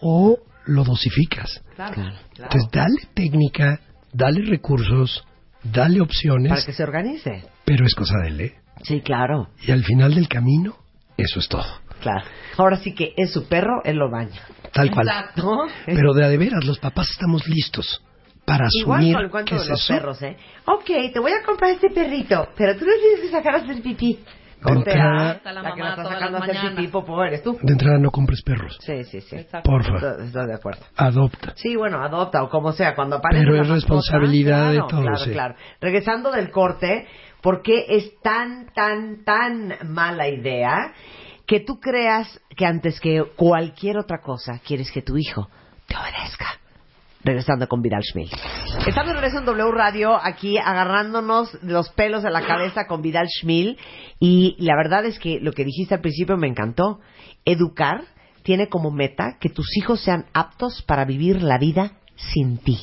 [0.00, 1.62] o lo dosificas?
[1.76, 1.94] Claro.
[1.94, 2.16] Claro.
[2.34, 3.80] Entonces, dale técnica,
[4.12, 5.24] dale recursos,
[5.62, 7.44] dale opciones, Para que se organice.
[7.64, 8.54] pero es cosa de él, ¿eh?
[8.82, 9.48] Sí, claro.
[9.62, 10.76] Y al final del camino,
[11.16, 11.66] eso es todo.
[12.00, 12.24] Claro.
[12.56, 14.40] Ahora sí que es su perro, él lo baña.
[14.72, 15.06] Tal cual.
[15.06, 15.66] Exacto.
[15.84, 18.02] Pero de a de veras, los papás estamos listos
[18.46, 19.92] para Igual asumir con el cuento que de es los eso.
[19.94, 20.36] perros, ¿eh?
[20.64, 23.82] Ok, te voy a comprar este perrito, pero tú le tienes que sacar a hacer
[23.82, 24.18] pipí.
[24.62, 27.58] Corte entrada- la la que la está sacando a hacer pipí, popo, eres tú.
[27.62, 28.76] De entrada no compres perros.
[28.80, 29.36] Sí, sí, sí.
[29.36, 29.70] Exacto.
[29.70, 30.80] Porfa, Estoy, estoy de acuerdo.
[30.96, 31.52] adopta.
[31.56, 35.02] Sí, bueno, adopta o como sea, cuando aparece Pero es mascota, responsabilidad de claro, todos,
[35.04, 35.30] Claro, sí.
[35.32, 35.54] claro.
[35.80, 37.06] Regresando del corte,
[37.40, 40.92] ¿por qué es tan, tan, tan mala idea
[41.46, 45.48] que tú creas que antes que cualquier otra cosa quieres que tu hijo
[45.88, 46.46] te obedezca?
[47.22, 48.30] Regresando con Vidal Schmil.
[48.86, 53.28] Estamos de regreso en W Radio, aquí agarrándonos los pelos de la cabeza con Vidal
[53.28, 53.76] Schmil.
[54.18, 57.00] Y la verdad es que lo que dijiste al principio me encantó.
[57.44, 58.04] Educar
[58.42, 62.78] tiene como meta que tus hijos sean aptos para vivir la vida sin ti.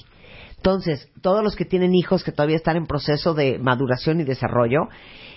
[0.58, 4.90] Entonces, todos los que tienen hijos que todavía están en proceso de maduración y desarrollo,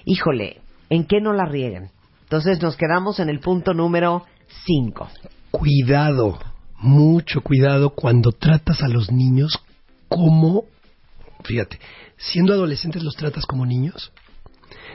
[0.05, 0.61] híjole,
[0.91, 1.91] ¿en qué no la rieguen?
[2.23, 4.25] Entonces nos quedamos en el punto número
[4.67, 5.09] 5.
[5.51, 6.39] Cuidado,
[6.81, 9.59] mucho cuidado cuando tratas a los niños
[10.09, 10.64] como,
[11.45, 11.79] fíjate,
[12.16, 14.12] siendo adolescentes los tratas como niños,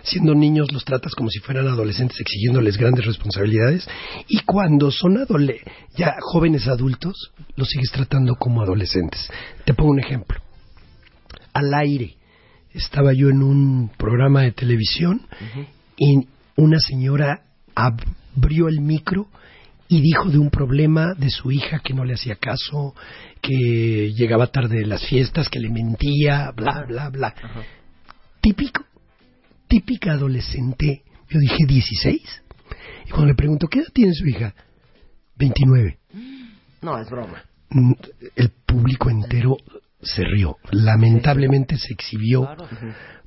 [0.04, 3.88] siendo niños los tratas como si fueran adolescentes exigiéndoles grandes responsabilidades
[4.28, 5.62] y cuando son adole
[5.95, 9.30] ya jóvenes adultos los sigues tratando como adolescentes.
[9.65, 10.39] Te pongo un ejemplo.
[11.54, 12.17] Al aire
[12.74, 15.21] estaba yo en un programa de televisión
[15.98, 19.28] y una señora abrió el micro
[19.88, 22.95] y dijo de un problema de su hija que no le hacía caso,
[23.41, 27.36] que llegaba tarde de las fiestas, que le mentía, bla, bla, bla.
[28.41, 28.84] Típico,
[29.67, 31.04] típica adolescente.
[31.30, 32.43] Yo dije 16.
[33.06, 34.56] Y cuando le pregunto, ¿qué edad tiene su hija?
[35.38, 36.00] 29.
[36.82, 37.43] No, es broma.
[37.69, 37.93] Mm,
[38.36, 39.58] El público entero
[40.02, 40.58] se rió.
[40.71, 42.48] Lamentablemente se exhibió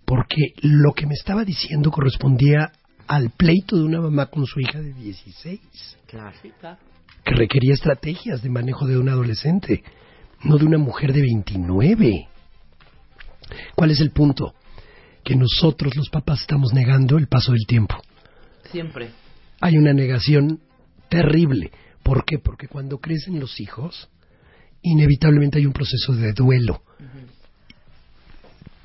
[0.05, 2.73] porque lo que me estaba diciendo correspondía
[3.09, 5.61] al pleito de una mamá con su hija de 16,
[6.07, 6.37] Claro.
[7.25, 9.83] Que requería estrategias de manejo de un adolescente,
[10.45, 12.29] no de una mujer de 29.
[13.75, 14.55] ¿Cuál es el punto?
[15.25, 17.97] Que nosotros los papás estamos negando el paso del tiempo.
[18.71, 19.11] Siempre.
[19.61, 20.61] Hay una negación
[21.09, 21.73] terrible.
[22.03, 22.39] ¿Por qué?
[22.39, 24.09] Porque cuando crecen los hijos,
[24.83, 26.83] inevitablemente hay un proceso de duelo.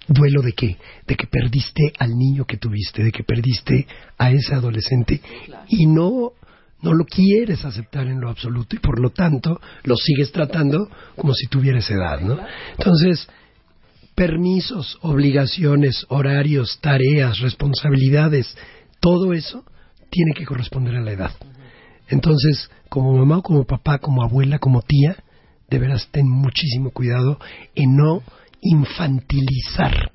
[0.08, 0.78] ¿Duelo de qué?
[1.08, 3.88] De que perdiste al niño que tuviste, de que perdiste
[4.18, 5.22] a ese adolescente
[5.70, 6.34] y no,
[6.82, 11.34] no lo quieres aceptar en lo absoluto y por lo tanto lo sigues tratando como
[11.34, 12.38] si tuvieras edad, ¿no?
[12.78, 13.28] Entonces,
[14.14, 18.58] permisos, obligaciones, horarios, tareas, responsabilidades,
[19.00, 19.64] todo eso
[20.10, 21.32] tiene que corresponder a la edad.
[22.10, 25.16] Entonces, como mamá como papá, como abuela, como tía,
[25.70, 27.40] de veras ten muchísimo cuidado
[27.74, 28.22] en no
[28.64, 30.12] infantilizar.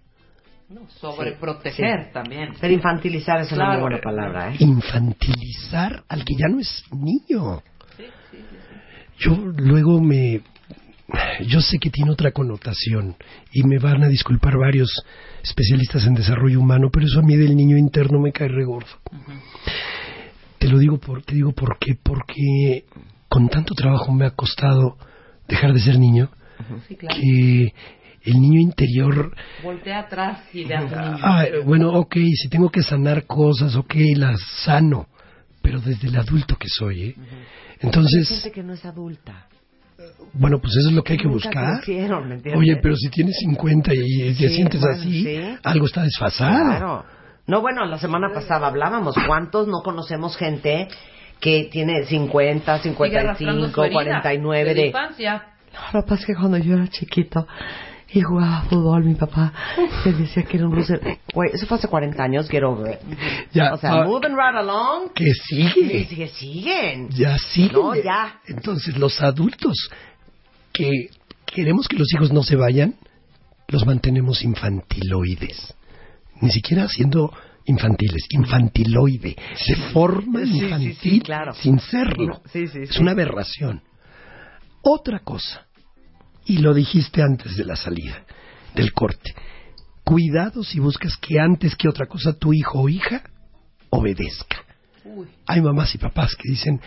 [0.68, 2.10] No, sobreproteger Sí.
[2.12, 2.50] también.
[2.60, 4.56] Pero infantilizar es una muy buena palabra, ¿eh?
[4.58, 7.62] Infantilizar al que ya no es niño.
[9.18, 10.42] Yo luego me...
[11.46, 13.16] Yo sé que tiene otra connotación
[13.52, 14.90] y me van a disculpar varios
[15.42, 18.88] especialistas en desarrollo humano, pero eso a mí del niño interno me cae regordo.
[20.58, 22.84] Te lo digo por, te digo por qué, porque
[23.30, 24.98] con tanto trabajo me ha costado
[25.48, 26.28] dejar de ser niño,
[26.86, 27.16] Sí, claro.
[27.18, 27.72] que
[28.30, 30.90] el niño interior Voltea atrás y tu niño.
[31.22, 35.06] Ah, bueno, ok, si tengo que sanar cosas, ok, las sano,
[35.62, 37.14] pero desde el adulto que soy, ¿eh?
[37.80, 39.46] Entonces, gente que no es adulta.
[40.32, 41.80] bueno, pues eso es lo que hay que buscar.
[42.56, 45.40] Oye, pero si tienes 50 y te Sí, sientes bueno, así, sí.
[45.62, 46.64] algo está desfasado.
[46.66, 47.04] Claro.
[47.46, 49.14] No, bueno, la semana pasada hablábamos.
[49.26, 50.88] ¿Cuántos no conocemos gente
[51.40, 54.86] que tiene 50, Sigue arrastrando 55, su herida 49 de la de...
[54.88, 55.46] infancia.
[55.94, 57.46] Lo que pasa es que cuando yo era chiquito
[58.10, 59.52] y jugaba fútbol, mi papá
[60.04, 61.18] me decía que era un loser.
[61.34, 63.18] Güey, eso fue hace 40 años, get over it.
[63.52, 65.10] Ya, O sea, ah, moving right along.
[65.14, 67.08] que sigue, sigue, siguen.
[67.10, 67.72] ya sigue.
[67.74, 68.40] No, ya.
[68.46, 69.90] Entonces, los adultos
[70.72, 70.90] que
[71.46, 72.94] queremos que los hijos no se vayan,
[73.68, 75.74] los mantenemos infantiloides.
[76.40, 77.32] Ni siquiera siendo
[77.66, 79.36] infantiles, infantiloide,
[79.68, 81.52] de forma Sí, sí, sí, infantil, claro.
[81.52, 82.40] sin serlo.
[82.50, 83.02] Sí, sí, Es sí.
[83.02, 83.82] una aberración.
[84.80, 85.66] Otra cosa,
[86.48, 88.24] y lo dijiste antes de la salida,
[88.74, 89.34] del corte,
[90.02, 93.22] cuidado si buscas que antes que otra cosa tu hijo o hija
[93.90, 94.56] obedezca.
[95.04, 96.80] Uy, Hay mamás y papás que dicen,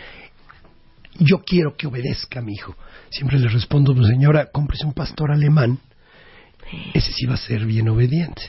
[1.18, 2.76] yo quiero que obedezca a mi hijo.
[3.10, 5.78] Siempre les respondo, pues señora, cómprese un pastor alemán,
[6.92, 8.42] ese sí va a ser bien obediente.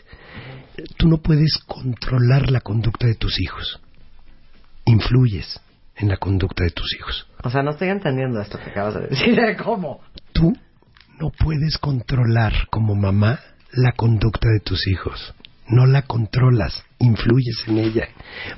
[0.97, 3.80] Tú no puedes controlar la conducta de tus hijos.
[4.86, 5.60] Influyes
[5.95, 7.28] en la conducta de tus hijos.
[7.43, 9.38] O sea, no estoy entendiendo esto que acabas de decir.
[9.63, 10.02] ¿Cómo?
[10.32, 10.58] Tú
[11.19, 13.39] no puedes controlar como mamá
[13.71, 15.34] la conducta de tus hijos.
[15.67, 18.08] No la controlas, influyes en ella.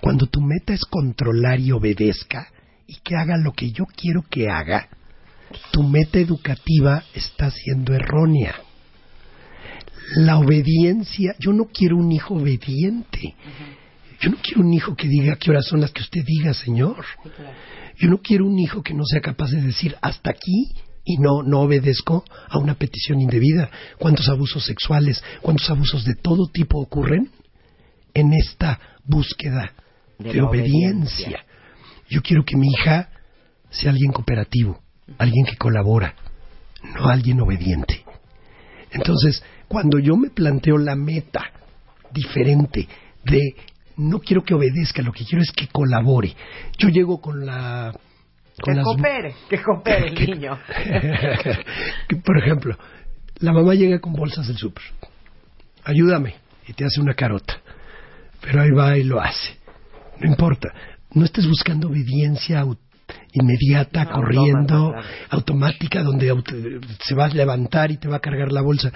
[0.01, 2.47] Cuando tu meta es controlar y obedezca
[2.87, 4.89] y que haga lo que yo quiero que haga,
[5.71, 8.55] tu meta educativa está siendo errónea.
[10.17, 13.35] La obediencia, yo no quiero un hijo obediente.
[14.19, 17.05] Yo no quiero un hijo que diga qué horas son las que usted diga, señor.
[17.97, 20.73] Yo no quiero un hijo que no sea capaz de decir hasta aquí
[21.05, 23.69] y no, no obedezco a una petición indebida.
[23.99, 27.29] ¿Cuántos abusos sexuales, cuántos abusos de todo tipo ocurren
[28.13, 29.73] en esta búsqueda
[30.17, 31.27] De de, la obediencia?
[31.27, 31.45] obediencia.
[32.09, 33.09] Yo quiero que mi hija
[33.69, 34.81] sea alguien cooperativo,
[35.17, 36.15] alguien que colabora,
[36.95, 38.03] no alguien obediente.
[38.91, 41.41] Entonces, cuando yo me planteo la meta
[42.11, 42.87] diferente
[43.23, 43.39] de
[43.97, 46.35] no quiero que obedezca, lo que quiero es que colabore.
[46.77, 47.93] Yo llego con la
[48.61, 50.57] con Que las- coopere, que coopere el niño.
[52.07, 52.77] que, por ejemplo,
[53.39, 54.83] la mamá llega con bolsas del súper.
[55.83, 56.35] Ayúdame
[56.67, 57.57] y te hace una carota.
[58.41, 59.57] Pero ahí va y lo hace.
[60.19, 60.69] No importa.
[61.13, 62.65] No estés buscando obediencia
[63.33, 64.93] inmediata, No, corriendo,
[65.29, 66.33] automática, donde
[67.01, 68.91] se va a levantar y te va a cargar la bolsa.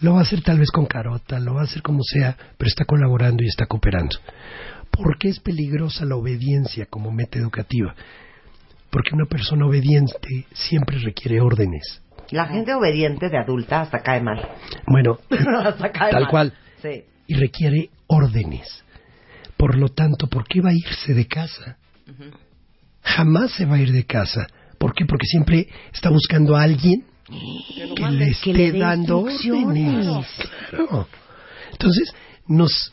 [0.00, 2.68] Lo va a hacer tal vez con carota, lo va a hacer como sea, pero
[2.68, 4.16] está colaborando y está cooperando.
[4.90, 7.94] ¿Por qué es peligrosa la obediencia como meta educativa?
[8.94, 12.00] Porque una persona obediente siempre requiere órdenes.
[12.30, 14.40] La gente obediente de adulta hasta cae mal.
[14.86, 15.18] Bueno,
[15.64, 16.30] hasta cae tal mal.
[16.30, 16.52] cual.
[16.80, 17.02] Sí.
[17.26, 18.84] Y requiere órdenes.
[19.56, 21.76] Por lo tanto, ¿por qué va a irse de casa?
[23.02, 24.46] Jamás se va a ir de casa.
[24.78, 25.06] ¿Por qué?
[25.06, 27.04] Porque siempre está buscando a alguien
[27.96, 30.26] que le esté que le dé dando órdenes.
[30.70, 31.08] Claro.
[31.72, 32.14] Entonces,
[32.46, 32.92] nos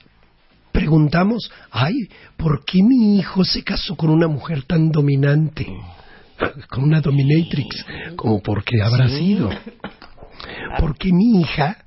[0.71, 1.93] preguntamos, ay,
[2.37, 5.67] ¿por qué mi hijo se casó con una mujer tan dominante?
[6.69, 9.51] Con una dominatrix, como porque habrá sido.
[10.79, 11.85] ¿Por qué mi hija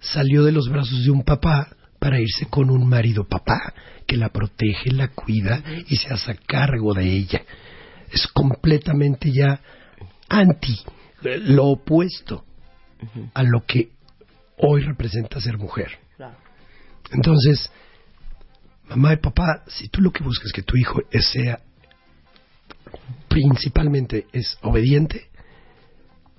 [0.00, 1.68] salió de los brazos de un papá
[2.00, 3.72] para irse con un marido papá
[4.04, 7.42] que la protege, la cuida y se hace cargo de ella?
[8.10, 9.60] Es completamente ya
[10.28, 10.80] anti,
[11.22, 12.44] lo opuesto
[13.34, 13.90] a lo que
[14.56, 15.90] hoy representa ser mujer.
[17.12, 17.70] Entonces,
[18.90, 21.60] mamá y papá, si tú lo que buscas es que tu hijo sea
[23.28, 25.28] principalmente es obediente,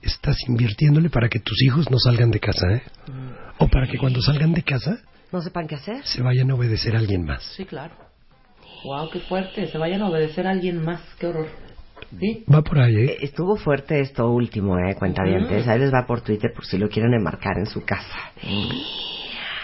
[0.02, 2.82] estás invirtiéndole para que tus hijos no salgan de casa, ¿eh?
[3.60, 5.00] O para que cuando salgan de casa
[5.32, 6.04] No sepan qué hacer.
[6.06, 7.44] se vayan a obedecer a alguien más.
[7.56, 7.94] Sí, claro.
[8.84, 9.68] Wow, qué fuerte.
[9.68, 11.02] Se vayan a obedecer a alguien más.
[11.20, 11.48] Qué horror.
[12.18, 12.46] Sí.
[12.52, 13.06] Va por ahí, ¿eh?
[13.12, 15.68] Eh, Estuvo fuerte esto último, eh, cuentavientes.
[15.68, 18.32] Ahí les va por Twitter por si lo quieren enmarcar en su casa.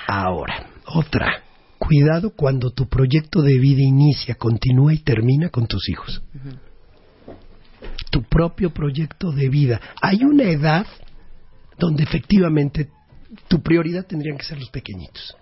[0.08, 1.42] Ahora, Otra.
[1.78, 6.22] Cuidado cuando tu proyecto de vida inicia, continúa y termina con tus hijos.
[8.12, 9.82] Tu propio proyecto de vida.
[10.02, 10.88] Hay una edad
[11.78, 12.90] donde efectivamente
[13.48, 15.36] tu prioridad tendrían que ser los pequeñitos.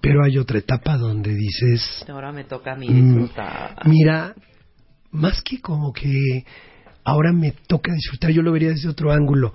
[0.00, 3.76] Pero hay otra etapa donde dices, Ahora me toca a mí Mm, disfrutar.
[3.86, 4.34] Mira,
[5.12, 6.44] más que como que
[7.04, 9.54] ahora me toca disfrutar, yo lo vería desde otro ángulo.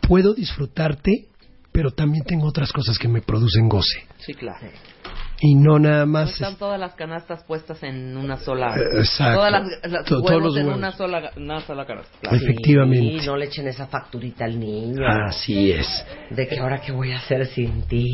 [0.00, 1.28] Puedo disfrutarte,
[1.76, 4.06] pero también tengo otras cosas que me producen goce.
[4.16, 4.66] Sí, claro.
[5.42, 6.30] Y no nada No más...
[6.32, 8.74] están todas las canastas puestas en una sola.
[8.74, 9.34] Eh, exacto.
[9.40, 9.62] Todas las,
[9.92, 10.78] las To- huevos todos los en huevos.
[10.78, 12.18] una sola, una sola canasta.
[12.22, 12.36] claro.
[12.38, 13.22] Efectivamente.
[13.22, 15.06] Y no le echen esa facturita al niño.
[15.06, 15.86] Así es.
[16.30, 18.06] De que ahora qué voy a hacer sin ti.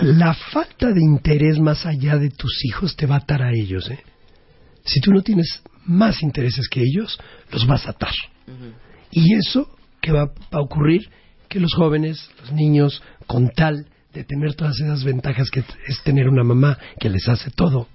[0.00, 3.90] La falta de interés más allá de tus hijos te va a atar a ellos.
[3.90, 3.98] ¿eh?
[4.82, 7.18] Si tú no tienes más intereses que ellos,
[7.52, 8.14] los vas a atar.
[9.10, 9.68] Y eso
[10.00, 11.02] que va a ocurrir,
[11.48, 16.28] que los jóvenes, los niños, con tal de tener todas esas ventajas que es tener
[16.28, 17.88] una mamá que les hace todo,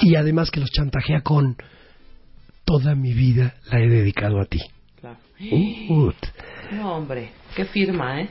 [0.00, 1.56] y además que los chantajea con
[2.64, 4.60] toda mi vida la he dedicado a ti.
[5.00, 5.18] Claro.
[5.88, 6.16] Ut.
[6.72, 8.28] No, hombre, qué firma, ¿eh?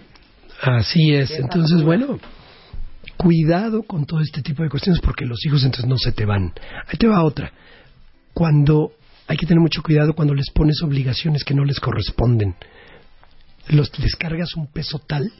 [0.62, 1.32] Así es.
[1.32, 2.20] Entonces, bueno,
[3.18, 6.54] cuidado con todo este tipo de cuestiones porque los hijos entonces no se te van.
[6.88, 7.52] Ahí te va otra.
[8.34, 8.92] Cuando
[9.28, 12.56] hay que tener mucho cuidado cuando les pones obligaciones que no les corresponden.
[13.70, 15.32] Los, les cargas un peso tal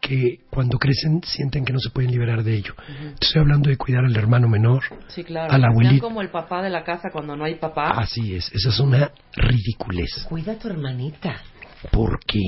[0.00, 2.74] que cuando crecen sienten que no se pueden liberar de ello.
[3.20, 5.52] Estoy hablando de cuidar al hermano menor, Sí, claro.
[5.52, 6.02] a la Sean abuelita.
[6.02, 7.90] como el papá de la casa cuando no hay papá.
[7.90, 10.24] Así es, esa es una ridiculez.
[10.28, 11.36] Cuida a tu hermanita.
[11.92, 12.38] ¿Por qué?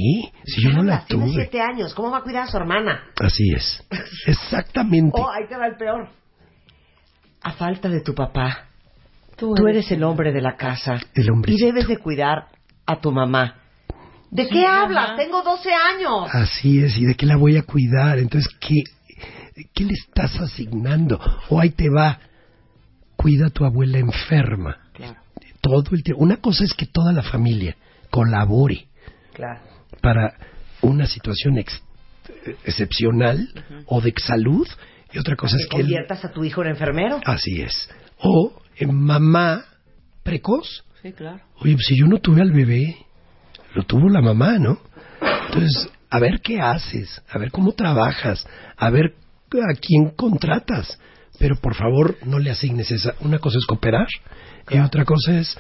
[0.45, 1.35] Si yo no la Tiene tuve.
[1.43, 1.95] siete años.
[1.95, 3.03] ¿Cómo va a cuidar a su hermana?
[3.21, 3.83] Así es.
[4.27, 5.19] Exactamente.
[5.19, 6.09] Oh, ahí te va el peor.
[7.43, 8.67] A falta de tu papá,
[9.37, 10.95] tú eres el hombre de la casa.
[11.15, 11.67] El Y hombrecito.
[11.67, 12.47] debes de cuidar
[12.87, 13.57] a tu mamá.
[14.33, 14.83] ¿De Sí, qué mamá.
[14.83, 15.17] hablas?
[15.17, 16.29] Tengo 12 años.
[16.33, 18.19] Así es, y de qué la voy a cuidar.
[18.19, 18.83] Entonces, ¿qué,
[19.75, 21.21] qué le estás asignando?
[21.51, 22.19] O ahí te va,
[23.17, 24.79] cuida a tu abuela enferma.
[24.95, 25.17] Claro.
[25.61, 26.23] Todo el tiempo.
[26.23, 27.77] Una cosa es que toda la familia
[28.11, 28.87] colabore
[29.35, 29.61] Claro.
[30.01, 30.35] para
[30.81, 31.83] una situación ex-
[32.65, 33.49] excepcional
[33.87, 34.67] o de salud,
[35.13, 35.77] y otra cosa Que es que...
[35.83, 37.21] conviertas a tu hijo en enfermero.
[37.27, 37.89] Así es.
[38.19, 39.65] O en mamá
[40.23, 40.85] precoz.
[41.03, 41.41] Sí, claro.
[41.61, 42.97] Oye, pues si yo no tuve al bebé,
[43.75, 44.79] lo tuvo la mamá, ¿no?
[45.47, 49.15] Entonces, a ver qué haces, a ver cómo trabajas, a ver
[49.61, 50.99] a quién contratas.
[51.39, 53.15] Pero por favor, no le asignes esa.
[53.21, 54.07] Una cosa es cooperar
[54.71, 55.57] y otra cosa es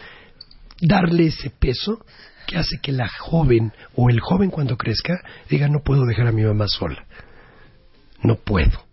[0.80, 2.04] darle ese peso
[2.46, 5.14] que hace que la joven o el joven cuando crezca
[5.48, 7.04] diga no puedo dejar a mi mamá sola.
[8.22, 8.84] No puedo.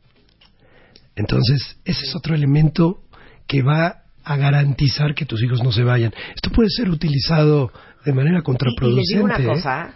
[1.15, 3.01] Entonces, ese es otro elemento
[3.47, 6.13] que va a garantizar que tus hijos no se vayan.
[6.35, 7.71] Esto puede ser utilizado
[8.05, 9.13] de manera Y, y les contraproducente.
[9.13, 9.45] digo una ¿eh?
[9.45, 9.93] cosa.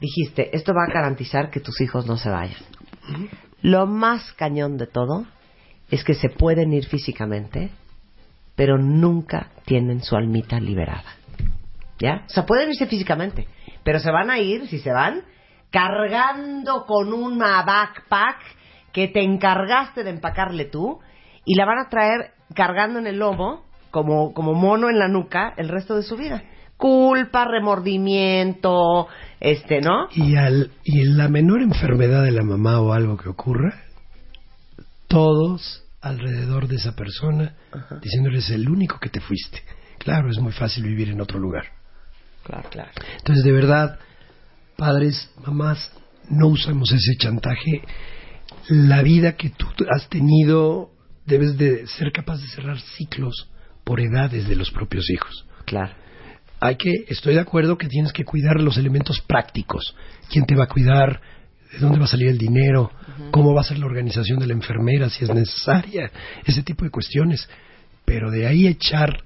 [0.00, 2.60] Dijiste, esto va a garantizar que tus hijos no se vayan.
[3.62, 5.26] Lo más cañón de todo
[5.90, 7.70] es que se pueden ir físicamente,
[8.54, 11.16] pero nunca tienen su almita liberada.
[11.98, 12.22] ¿Ya?
[12.26, 13.48] O sea, pueden irse físicamente,
[13.82, 15.22] pero se van a ir, si se van,
[15.70, 18.36] cargando con una backpack
[18.92, 21.00] que te encargaste de empacarle tú
[21.44, 25.54] y la van a traer cargando en el lomo, como, como mono en la nuca,
[25.56, 26.42] el resto de su vida.
[26.78, 29.08] Culpa, remordimiento,
[29.40, 30.08] este, ¿no?
[30.14, 33.82] Y, al, y en la menor enfermedad de la mamá o algo que ocurra,
[35.08, 37.56] todos alrededor de esa persona
[38.00, 39.62] diciéndole es el único que te fuiste.
[39.98, 41.64] Claro, es muy fácil vivir en otro lugar.
[42.44, 42.90] Claro, claro.
[43.18, 43.98] Entonces, de verdad,
[44.76, 45.92] padres, mamás,
[46.30, 47.82] no usamos ese chantaje.
[48.68, 50.90] La vida que tú has tenido,
[51.26, 53.50] debes de ser capaz de cerrar ciclos
[53.84, 55.46] por edades de los propios hijos.
[55.64, 55.92] Claro.
[56.60, 59.94] Hay que, estoy de acuerdo que tienes que cuidar los elementos prácticos.
[60.30, 61.20] ¿Quién te va a cuidar?
[61.72, 62.90] ¿De dónde va a salir el dinero?
[63.30, 66.10] ¿Cómo va a ser la organización de la enfermera si es necesaria?
[66.44, 67.48] Ese tipo de cuestiones.
[68.04, 69.22] Pero de ahí echar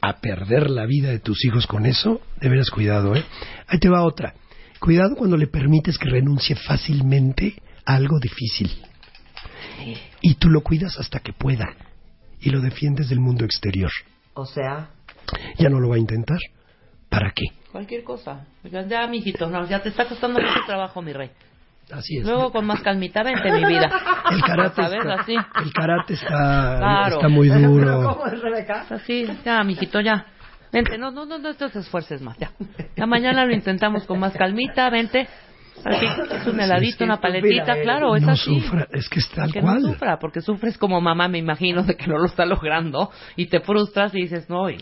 [0.00, 3.24] a perder la vida de tus hijos con eso, de veras cuidado, ¿eh?
[3.66, 4.34] Ahí te va otra.
[4.78, 8.70] Cuidado cuando le permites que renuncie fácilmente a algo difícil.
[10.22, 11.68] Y tú lo cuidas hasta que pueda.
[12.40, 13.90] Y lo defiendes del mundo exterior.
[14.34, 14.90] O sea,
[15.58, 16.38] Ya no lo va a intentar.
[17.10, 17.44] ¿Para qué?
[17.72, 18.46] Cualquier cosa.
[18.64, 21.30] Ya, mijito, no, ya te está costando mucho trabajo, mi rey.
[21.92, 22.24] Así es.
[22.24, 23.90] Luego con más calmita, vente, mi vida.
[24.30, 24.98] el karate, ¿Sabes?
[25.00, 25.34] está, Así.
[25.34, 27.16] el karate está, Claro.
[27.16, 28.02] está muy ¿Pero duro.
[28.14, 28.86] cómo es, Rebeca?
[28.88, 30.24] Así, ya, mijito, ya.
[30.72, 32.52] Vente, no, no, no, no te esfuerces más, ya.
[32.96, 35.26] Ya mañana lo intentamos con más calmita, vente.
[35.84, 38.60] Así, es un heladito, una paletita, claro, es no así.
[38.60, 39.80] sufra, es que es tal que cual.
[39.82, 43.46] no sufra, porque sufres como mamá, me imagino, de que no lo está logrando y
[43.46, 44.76] te frustras y dices, no, y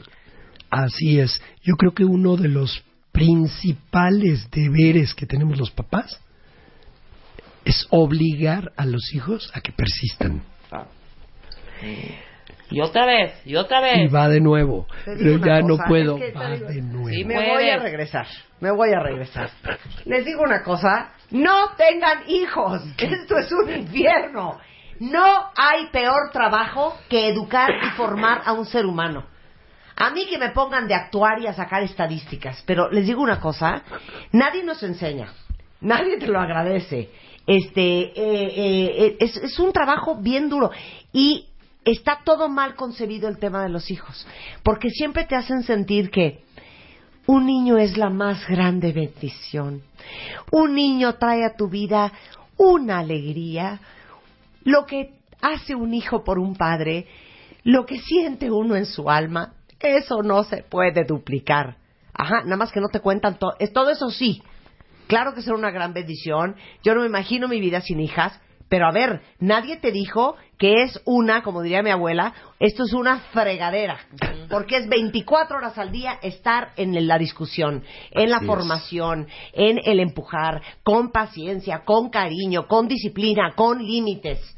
[0.71, 1.41] Así es.
[1.63, 6.21] Yo creo que uno de los principales deberes que tenemos los papás
[7.65, 10.43] es obligar a los hijos a que persistan.
[12.71, 14.15] Y otra vez, y otra Y vez.
[14.15, 14.87] va de nuevo.
[15.05, 16.17] Pero ya no puedo.
[16.19, 17.09] es que te Va digo- de nuevo.
[17.09, 17.53] Sí, Me Puedes.
[17.55, 18.27] voy a regresar,
[18.61, 19.51] me voy a regresar.
[20.05, 24.59] Les digo una cosa, no tengan hijos, esto es un infierno.
[25.01, 25.25] No
[25.57, 29.25] hay peor trabajo que educar y formar a un ser humano.
[30.01, 33.41] A mí que me pongan de actuar y a sacar estadísticas, pero les digo una
[33.41, 33.83] cosa,
[34.31, 35.33] nadie nos enseña,
[35.81, 37.11] nadie te lo agradece.
[37.45, 40.71] Este, eh, eh, es, es un trabajo bien duro
[41.13, 41.47] y
[41.85, 44.25] está todo mal concebido el tema de los hijos,
[44.63, 46.45] porque siempre te hacen sentir que
[47.27, 49.83] un niño es la más grande bendición.
[50.53, 52.13] Un niño trae a tu vida
[52.57, 53.81] una alegría,
[54.63, 57.09] lo que hace un hijo por un padre,
[57.65, 61.77] lo que siente uno en su alma, eso no se puede duplicar.
[62.13, 63.55] Ajá, nada más que no te cuentan todo.
[63.59, 64.43] Es todo eso sí.
[65.07, 66.57] Claro que será una gran bendición.
[66.83, 68.39] Yo no me imagino mi vida sin hijas.
[68.69, 72.93] Pero a ver, nadie te dijo que es una, como diría mi abuela, esto es
[72.93, 73.99] una fregadera.
[74.51, 78.47] Porque es 24 horas al día estar en la discusión, en la es.
[78.47, 84.58] formación, en el empujar, con paciencia, con cariño, con disciplina, con límites.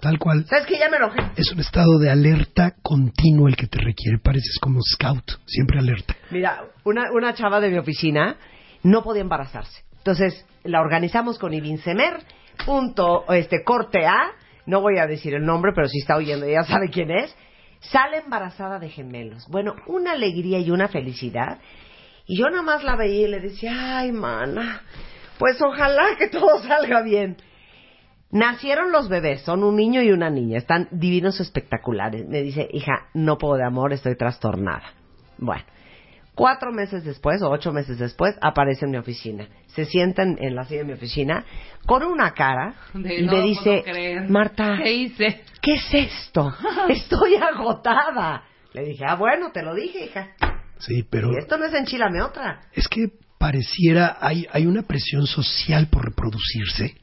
[0.00, 0.44] Tal cual.
[0.46, 1.20] ¿Sabes que Ya me enojé.
[1.36, 4.18] Es un estado de alerta continuo el que te requiere.
[4.18, 6.14] Pareces como scout, siempre alerta.
[6.30, 8.36] Mira, una, una chava de mi oficina
[8.82, 9.82] no podía embarazarse.
[9.98, 12.18] Entonces, la organizamos con Ibincemer,
[12.64, 14.32] punto, este, corte A,
[14.66, 17.34] no voy a decir el nombre, pero si está oyendo ya sabe quién es,
[17.80, 19.46] sale embarazada de gemelos.
[19.48, 21.58] Bueno, una alegría y una felicidad.
[22.26, 24.82] Y yo nada más la veía y le decía, ay, mana,
[25.38, 27.36] pues ojalá que todo salga bien.
[28.30, 32.26] Nacieron los bebés, son un niño y una niña, están divinos espectaculares.
[32.28, 34.82] Me dice, hija, no puedo de amor, estoy trastornada.
[35.38, 35.64] Bueno,
[36.34, 39.48] cuatro meses después o ocho meses después aparece en mi oficina.
[39.68, 41.44] Se sientan en la silla de mi oficina
[41.86, 43.84] con una cara De y no me dice.
[44.28, 45.42] Marta, ¿Qué hice?
[45.62, 46.52] ¿qué es esto?
[46.88, 48.42] Estoy agotada.
[48.72, 50.28] Le dije, ah, bueno, te lo dije, hija.
[50.78, 52.60] Sí, pero Y esto no es enchilame otra.
[52.72, 53.08] es que
[53.38, 56.96] pareciera, hay, hay una presión social por reproducirse.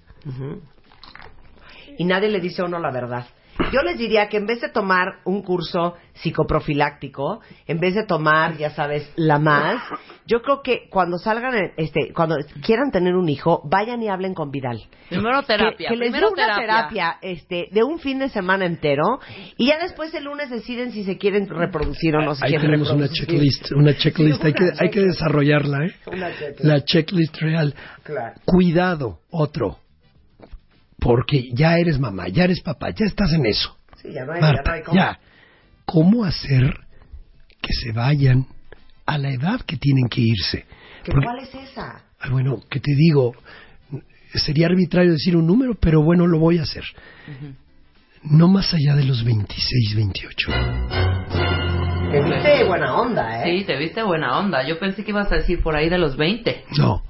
[2.03, 3.25] Y nadie le dice a uno la verdad.
[3.71, 8.57] Yo les diría que en vez de tomar un curso psicoprofiláctico, en vez de tomar,
[8.57, 9.79] ya sabes, la más,
[10.25, 14.49] yo creo que cuando salgan, este, cuando quieran tener un hijo, vayan y hablen con
[14.49, 14.81] Vidal.
[15.07, 15.87] Primero terapia.
[15.89, 16.55] Que, que les dé una terapia.
[16.65, 19.19] terapia, este, de un fin de semana entero
[19.57, 22.67] y ya después el lunes deciden si se quieren reproducir o no se Ahí quieren
[22.71, 23.27] tenemos una reproducir.
[23.27, 24.41] checklist, una checklist.
[24.41, 25.19] Sí, hay, que, una hay que checklist.
[25.19, 25.91] desarrollarla, ¿eh?
[26.07, 26.63] Una checklist.
[26.63, 27.75] La checklist real.
[28.03, 28.33] Claro.
[28.45, 29.77] Cuidado, otro.
[31.03, 33.77] Porque ya eres mamá, ya eres papá, ya estás en eso.
[34.01, 34.95] Sí, ya no hay, ya no Marta, hay cómo.
[34.97, 35.19] ya.
[35.85, 36.73] ¿Cómo hacer
[37.61, 38.47] que se vayan
[39.05, 40.65] a la edad que tienen que irse?
[41.03, 42.03] ¿Que Porque- ¿Cuál es esa?
[42.19, 43.33] Ah, bueno, ¿qué te digo?
[44.33, 46.83] Sería arbitrario decir un número, pero bueno, lo voy a hacer.
[48.23, 50.51] No más allá de los 26, 28.
[52.11, 53.59] Te viste buena onda, ¿eh?
[53.59, 54.65] Sí, te viste buena onda.
[54.67, 56.63] Yo pensé que ibas a decir por ahí de los 20.
[56.77, 57.03] No,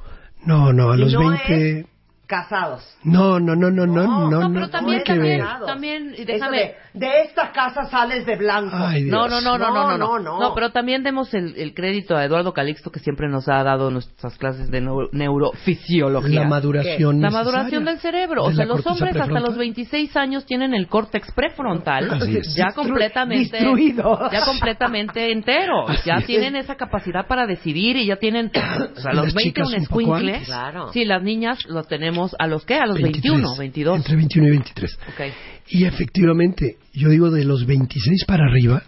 [0.46, 1.80] no, no, a los no 20...
[1.80, 1.86] es
[2.34, 2.84] casados.
[3.04, 6.58] No, no, no, no, no, no, no, no, pero también, también, déjame.
[6.58, 8.76] de, de esta casa sales de blanco.
[8.76, 9.14] Ay, Dios.
[9.14, 10.40] No, no, no, no, no, no, no, No, no.
[10.40, 13.92] No, pero también demos el, el crédito a Eduardo Calixto que siempre nos ha dado
[13.92, 16.42] nuestras clases de neu- neurofisiología.
[16.42, 18.46] La maduración La maduración del cerebro.
[18.46, 22.10] O sea, los hombres hasta los 26 años tienen el córtex prefrontal
[22.56, 24.30] ya completamente destruido.
[24.32, 25.88] ya completamente entero.
[25.88, 26.26] Así ya es.
[26.26, 28.48] tienen esa capacidad para decidir y ya tienen
[28.96, 30.42] o sea, a los Las 20 chicas un escuincle.
[30.46, 30.92] Claro.
[30.94, 32.76] Sí, las niñas lo tenemos a los qué?
[32.76, 33.98] A los 21, 22.
[33.98, 35.00] Entre 21 y 23.
[35.10, 35.22] Ok.
[35.70, 38.84] Y efectivamente, yo digo de los 26 para arriba,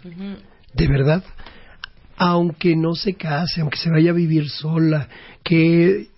[0.74, 1.24] de verdad,
[2.16, 5.08] aunque no se case, aunque se vaya a vivir sola,
[5.42, 6.08] que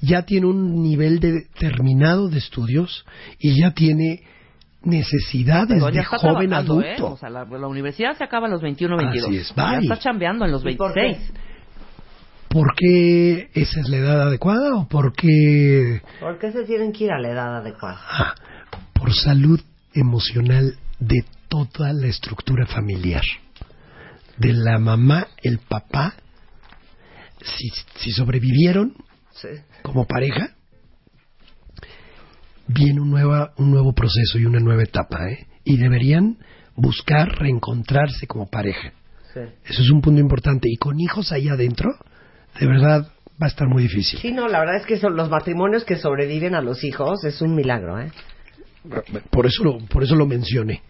[0.00, 3.04] ya tiene un nivel determinado de estudios
[3.38, 4.22] y ya tiene
[4.82, 6.56] necesidades Pero de joven ¿eh?
[6.56, 7.12] adulto.
[7.12, 9.28] O sea, la, la universidad se acaba a los 21, 22.
[9.28, 11.18] Así es, ya está chambeando en los ¿Y por qué?
[12.52, 12.54] 26.
[12.54, 17.04] ¿Por qué esa es la edad adecuada o por qué ¿Por qué se tienen que
[17.04, 17.98] ir a la edad adecuada?
[18.08, 18.34] Ah,
[18.92, 19.60] por salud
[19.94, 23.22] emocional de toda la estructura familiar.
[24.38, 26.14] De la mamá, el papá,
[27.42, 28.94] si, si sobrevivieron
[29.32, 29.48] Sí.
[29.82, 30.50] como pareja,
[32.68, 35.46] viene un, nueva, un nuevo proceso y una nueva etapa, ¿eh?
[35.64, 36.38] Y deberían
[36.74, 38.92] buscar reencontrarse como pareja.
[39.32, 39.40] Sí.
[39.64, 40.68] Eso es un punto importante.
[40.70, 41.90] Y con hijos ahí adentro,
[42.60, 43.06] de verdad,
[43.40, 44.18] va a estar muy difícil.
[44.20, 47.40] Sí, no, la verdad es que son los matrimonios que sobreviven a los hijos es
[47.42, 48.10] un milagro, ¿eh?
[49.30, 50.82] Por eso lo, por eso lo mencioné.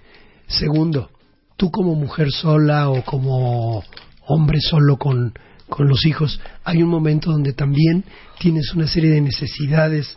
[0.47, 1.11] Segundo,
[1.57, 3.83] tú como mujer sola o como
[4.27, 5.35] hombre solo con,
[5.69, 8.05] con los hijos, hay un momento donde también
[8.39, 10.17] tienes una serie de necesidades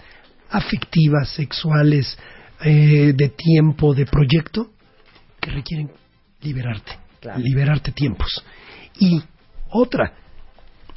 [0.50, 2.18] afectivas, sexuales,
[2.64, 4.72] eh, de tiempo, de proyecto,
[5.42, 5.92] que requieren
[6.42, 7.40] liberarte, Claro.
[7.40, 8.44] liberarte tiempos.
[9.00, 9.22] Y
[9.70, 10.14] otra,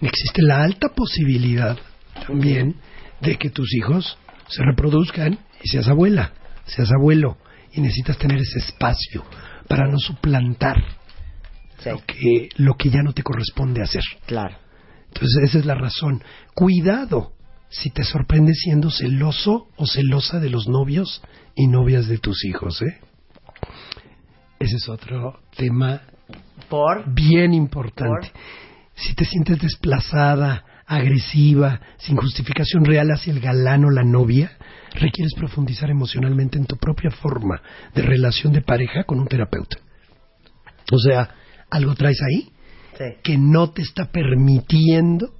[0.06, 1.76] existe la alta posibilidad
[2.26, 2.76] también
[3.20, 4.18] de que tus hijos
[4.48, 6.32] se reproduzcan y seas abuela,
[6.66, 7.36] seas abuelo,
[7.72, 9.24] y necesitas tener ese espacio
[9.68, 10.76] para no suplantar
[11.78, 14.02] Sí, lo que, lo que ya no te corresponde hacer.
[14.26, 14.56] claro.
[15.08, 16.22] Entonces esa es la razón.
[16.54, 17.32] Cuidado
[17.70, 21.22] si te sorprende siendo celoso o celosa de los novios
[21.54, 22.98] y novias de tus hijos, ¿eh?
[24.58, 26.02] Ese es otro tema
[26.68, 27.12] Por.
[27.14, 28.32] bien importante.
[28.98, 34.56] Si te sientes desplazada, agresiva, sin justificación real hacia el galán o la novia,
[34.94, 37.60] requieres profundizar emocionalmente en tu propia forma
[37.94, 39.76] de relación de pareja con un terapeuta.
[40.90, 41.28] O sea,
[41.70, 42.52] algo traes ahí
[42.96, 43.04] Sí.
[43.22, 45.37] que no te está permitiendo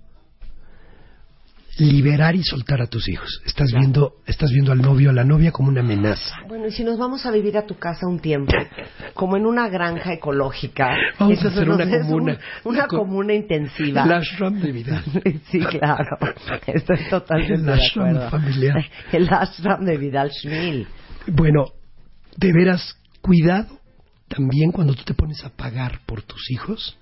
[1.78, 3.40] liberar y soltar a tus hijos.
[3.46, 6.36] Estás viendo, estás viendo al novio o a la novia como una amenaza.
[6.48, 8.52] Bueno, y si nos vamos a vivir a tu casa un tiempo,
[9.14, 12.38] como en una granja ecológica, Vamos a hacer una un- comuna.
[12.64, 14.04] una Co- comuna intensiva.
[14.04, 15.04] El ashram de Vidal.
[15.50, 16.18] Sí, claro.
[16.66, 18.30] Estoy totalmente El de ashram acuerdo.
[18.30, 18.84] familiar.
[19.12, 20.86] El ashram de Vidal Schmil.
[21.28, 21.66] Bueno,
[22.36, 23.78] de veras, cuidado
[24.28, 26.98] también cuando tú te pones a pagar por tus hijos,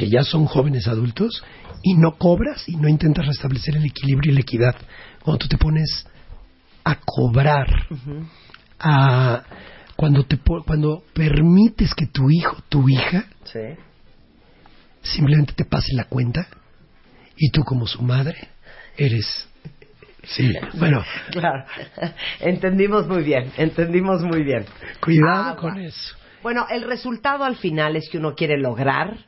[0.00, 1.44] que ya son jóvenes adultos,
[1.82, 4.74] y no cobras y no intentas restablecer el equilibrio y la equidad.
[5.22, 6.06] Cuando tú te pones
[6.84, 7.66] a cobrar,
[8.78, 9.42] a,
[9.96, 13.58] cuando, te, cuando permites que tu hijo, tu hija, Sí.
[15.02, 16.46] simplemente te pase la cuenta
[17.36, 18.48] y tú como su madre
[18.96, 19.46] eres...
[20.22, 21.64] Sí, bueno, Claro.
[22.40, 24.64] Entendimos muy bien, entendimos muy bien.
[25.02, 26.14] cuidado con eso.
[26.42, 29.26] Bueno, el resultado al final es que uno quiere lograr.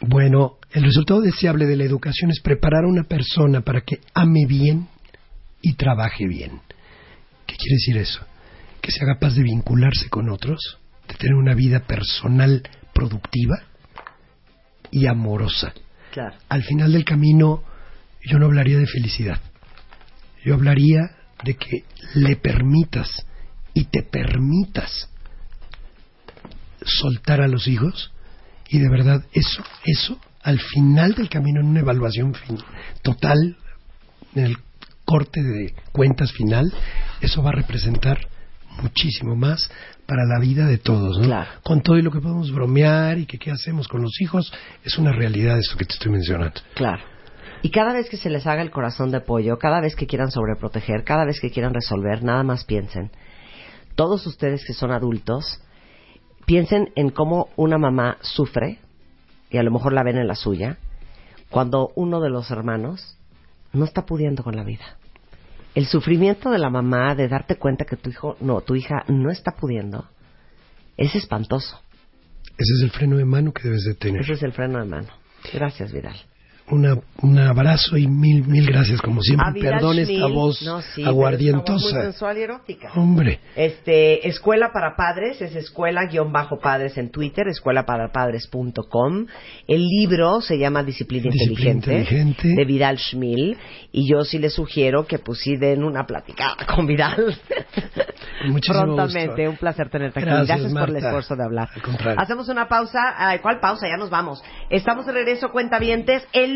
[0.00, 4.46] Bueno, el resultado deseable de la educación es preparar a una persona para que ame
[4.46, 4.88] bien
[5.62, 6.60] y trabaje bien.
[7.46, 8.20] ¿Qué quiere decir eso?
[8.82, 10.78] Que sea capaz de vincularse con otros,
[11.08, 13.62] de tener una vida personal productiva
[14.90, 15.72] y amorosa.
[16.12, 16.36] Claro.
[16.48, 17.62] Al final del camino
[18.22, 19.40] yo no hablaría de felicidad.
[20.44, 21.84] Yo hablaría de que
[22.14, 23.26] le permitas
[23.74, 25.08] y te permitas
[26.84, 28.12] soltar a los hijos
[28.68, 32.58] y de verdad eso, eso al final del camino en una evaluación fin-
[33.02, 33.56] total,
[34.34, 34.56] en el
[35.04, 36.72] corte de cuentas final,
[37.20, 38.18] eso va a representar
[38.82, 39.70] muchísimo más
[40.06, 41.24] para la vida de todos, ¿no?
[41.26, 41.50] Claro.
[41.62, 44.52] Con todo y lo que podemos bromear y que qué hacemos con los hijos,
[44.84, 46.60] es una realidad esto que te estoy mencionando.
[46.74, 47.02] Claro.
[47.62, 50.30] Y cada vez que se les haga el corazón de pollo, cada vez que quieran
[50.30, 53.10] sobreproteger, cada vez que quieran resolver, nada más piensen.
[53.94, 55.58] Todos ustedes que son adultos,
[56.46, 58.78] piensen en cómo una mamá sufre,
[59.50, 60.78] y a lo mejor la ven en la suya,
[61.50, 63.18] cuando uno de los hermanos
[63.72, 64.96] no está pudiendo con la vida.
[65.74, 69.30] El sufrimiento de la mamá de darte cuenta que tu hijo, no, tu hija no
[69.30, 70.08] está pudiendo,
[70.96, 71.80] es espantoso.
[72.56, 74.22] Ese es el freno de mano que debes de tener.
[74.22, 75.08] Ese es el freno de mano.
[75.52, 76.16] Gracias, Vidal.
[76.68, 79.62] Una, un abrazo y mil, mil gracias como siempre.
[79.62, 80.32] Perdón esta Schmil.
[80.34, 82.02] voz No, sí, pero esta voz muy aguardientosa.
[82.02, 82.90] sensual y erótica.
[82.96, 89.26] Hombre, Este, Escuela para Padres, es escuela-padres en Twitter, escuelaparapadres.com.
[89.68, 92.48] El libro se llama Disciplina, Disciplina Inteligente, Inteligente.
[92.60, 93.56] de Vidal Schmil.
[93.92, 97.36] Y yo sí les sugiero que pues sí den una platicada con Vidal.
[98.48, 99.50] Muchísimo Prontamente, gusto.
[99.50, 100.28] un placer tenerte aquí.
[100.28, 101.68] Gracias, Gracias, por el esfuerzo de hablar.
[102.04, 102.18] Al.
[102.18, 103.14] Hacemos una pausa.
[103.16, 103.86] Ay, ¿Cuál pausa?
[103.88, 104.42] Ya nos vamos.
[104.68, 106.55] Estamos de regreso, cuentavientes, el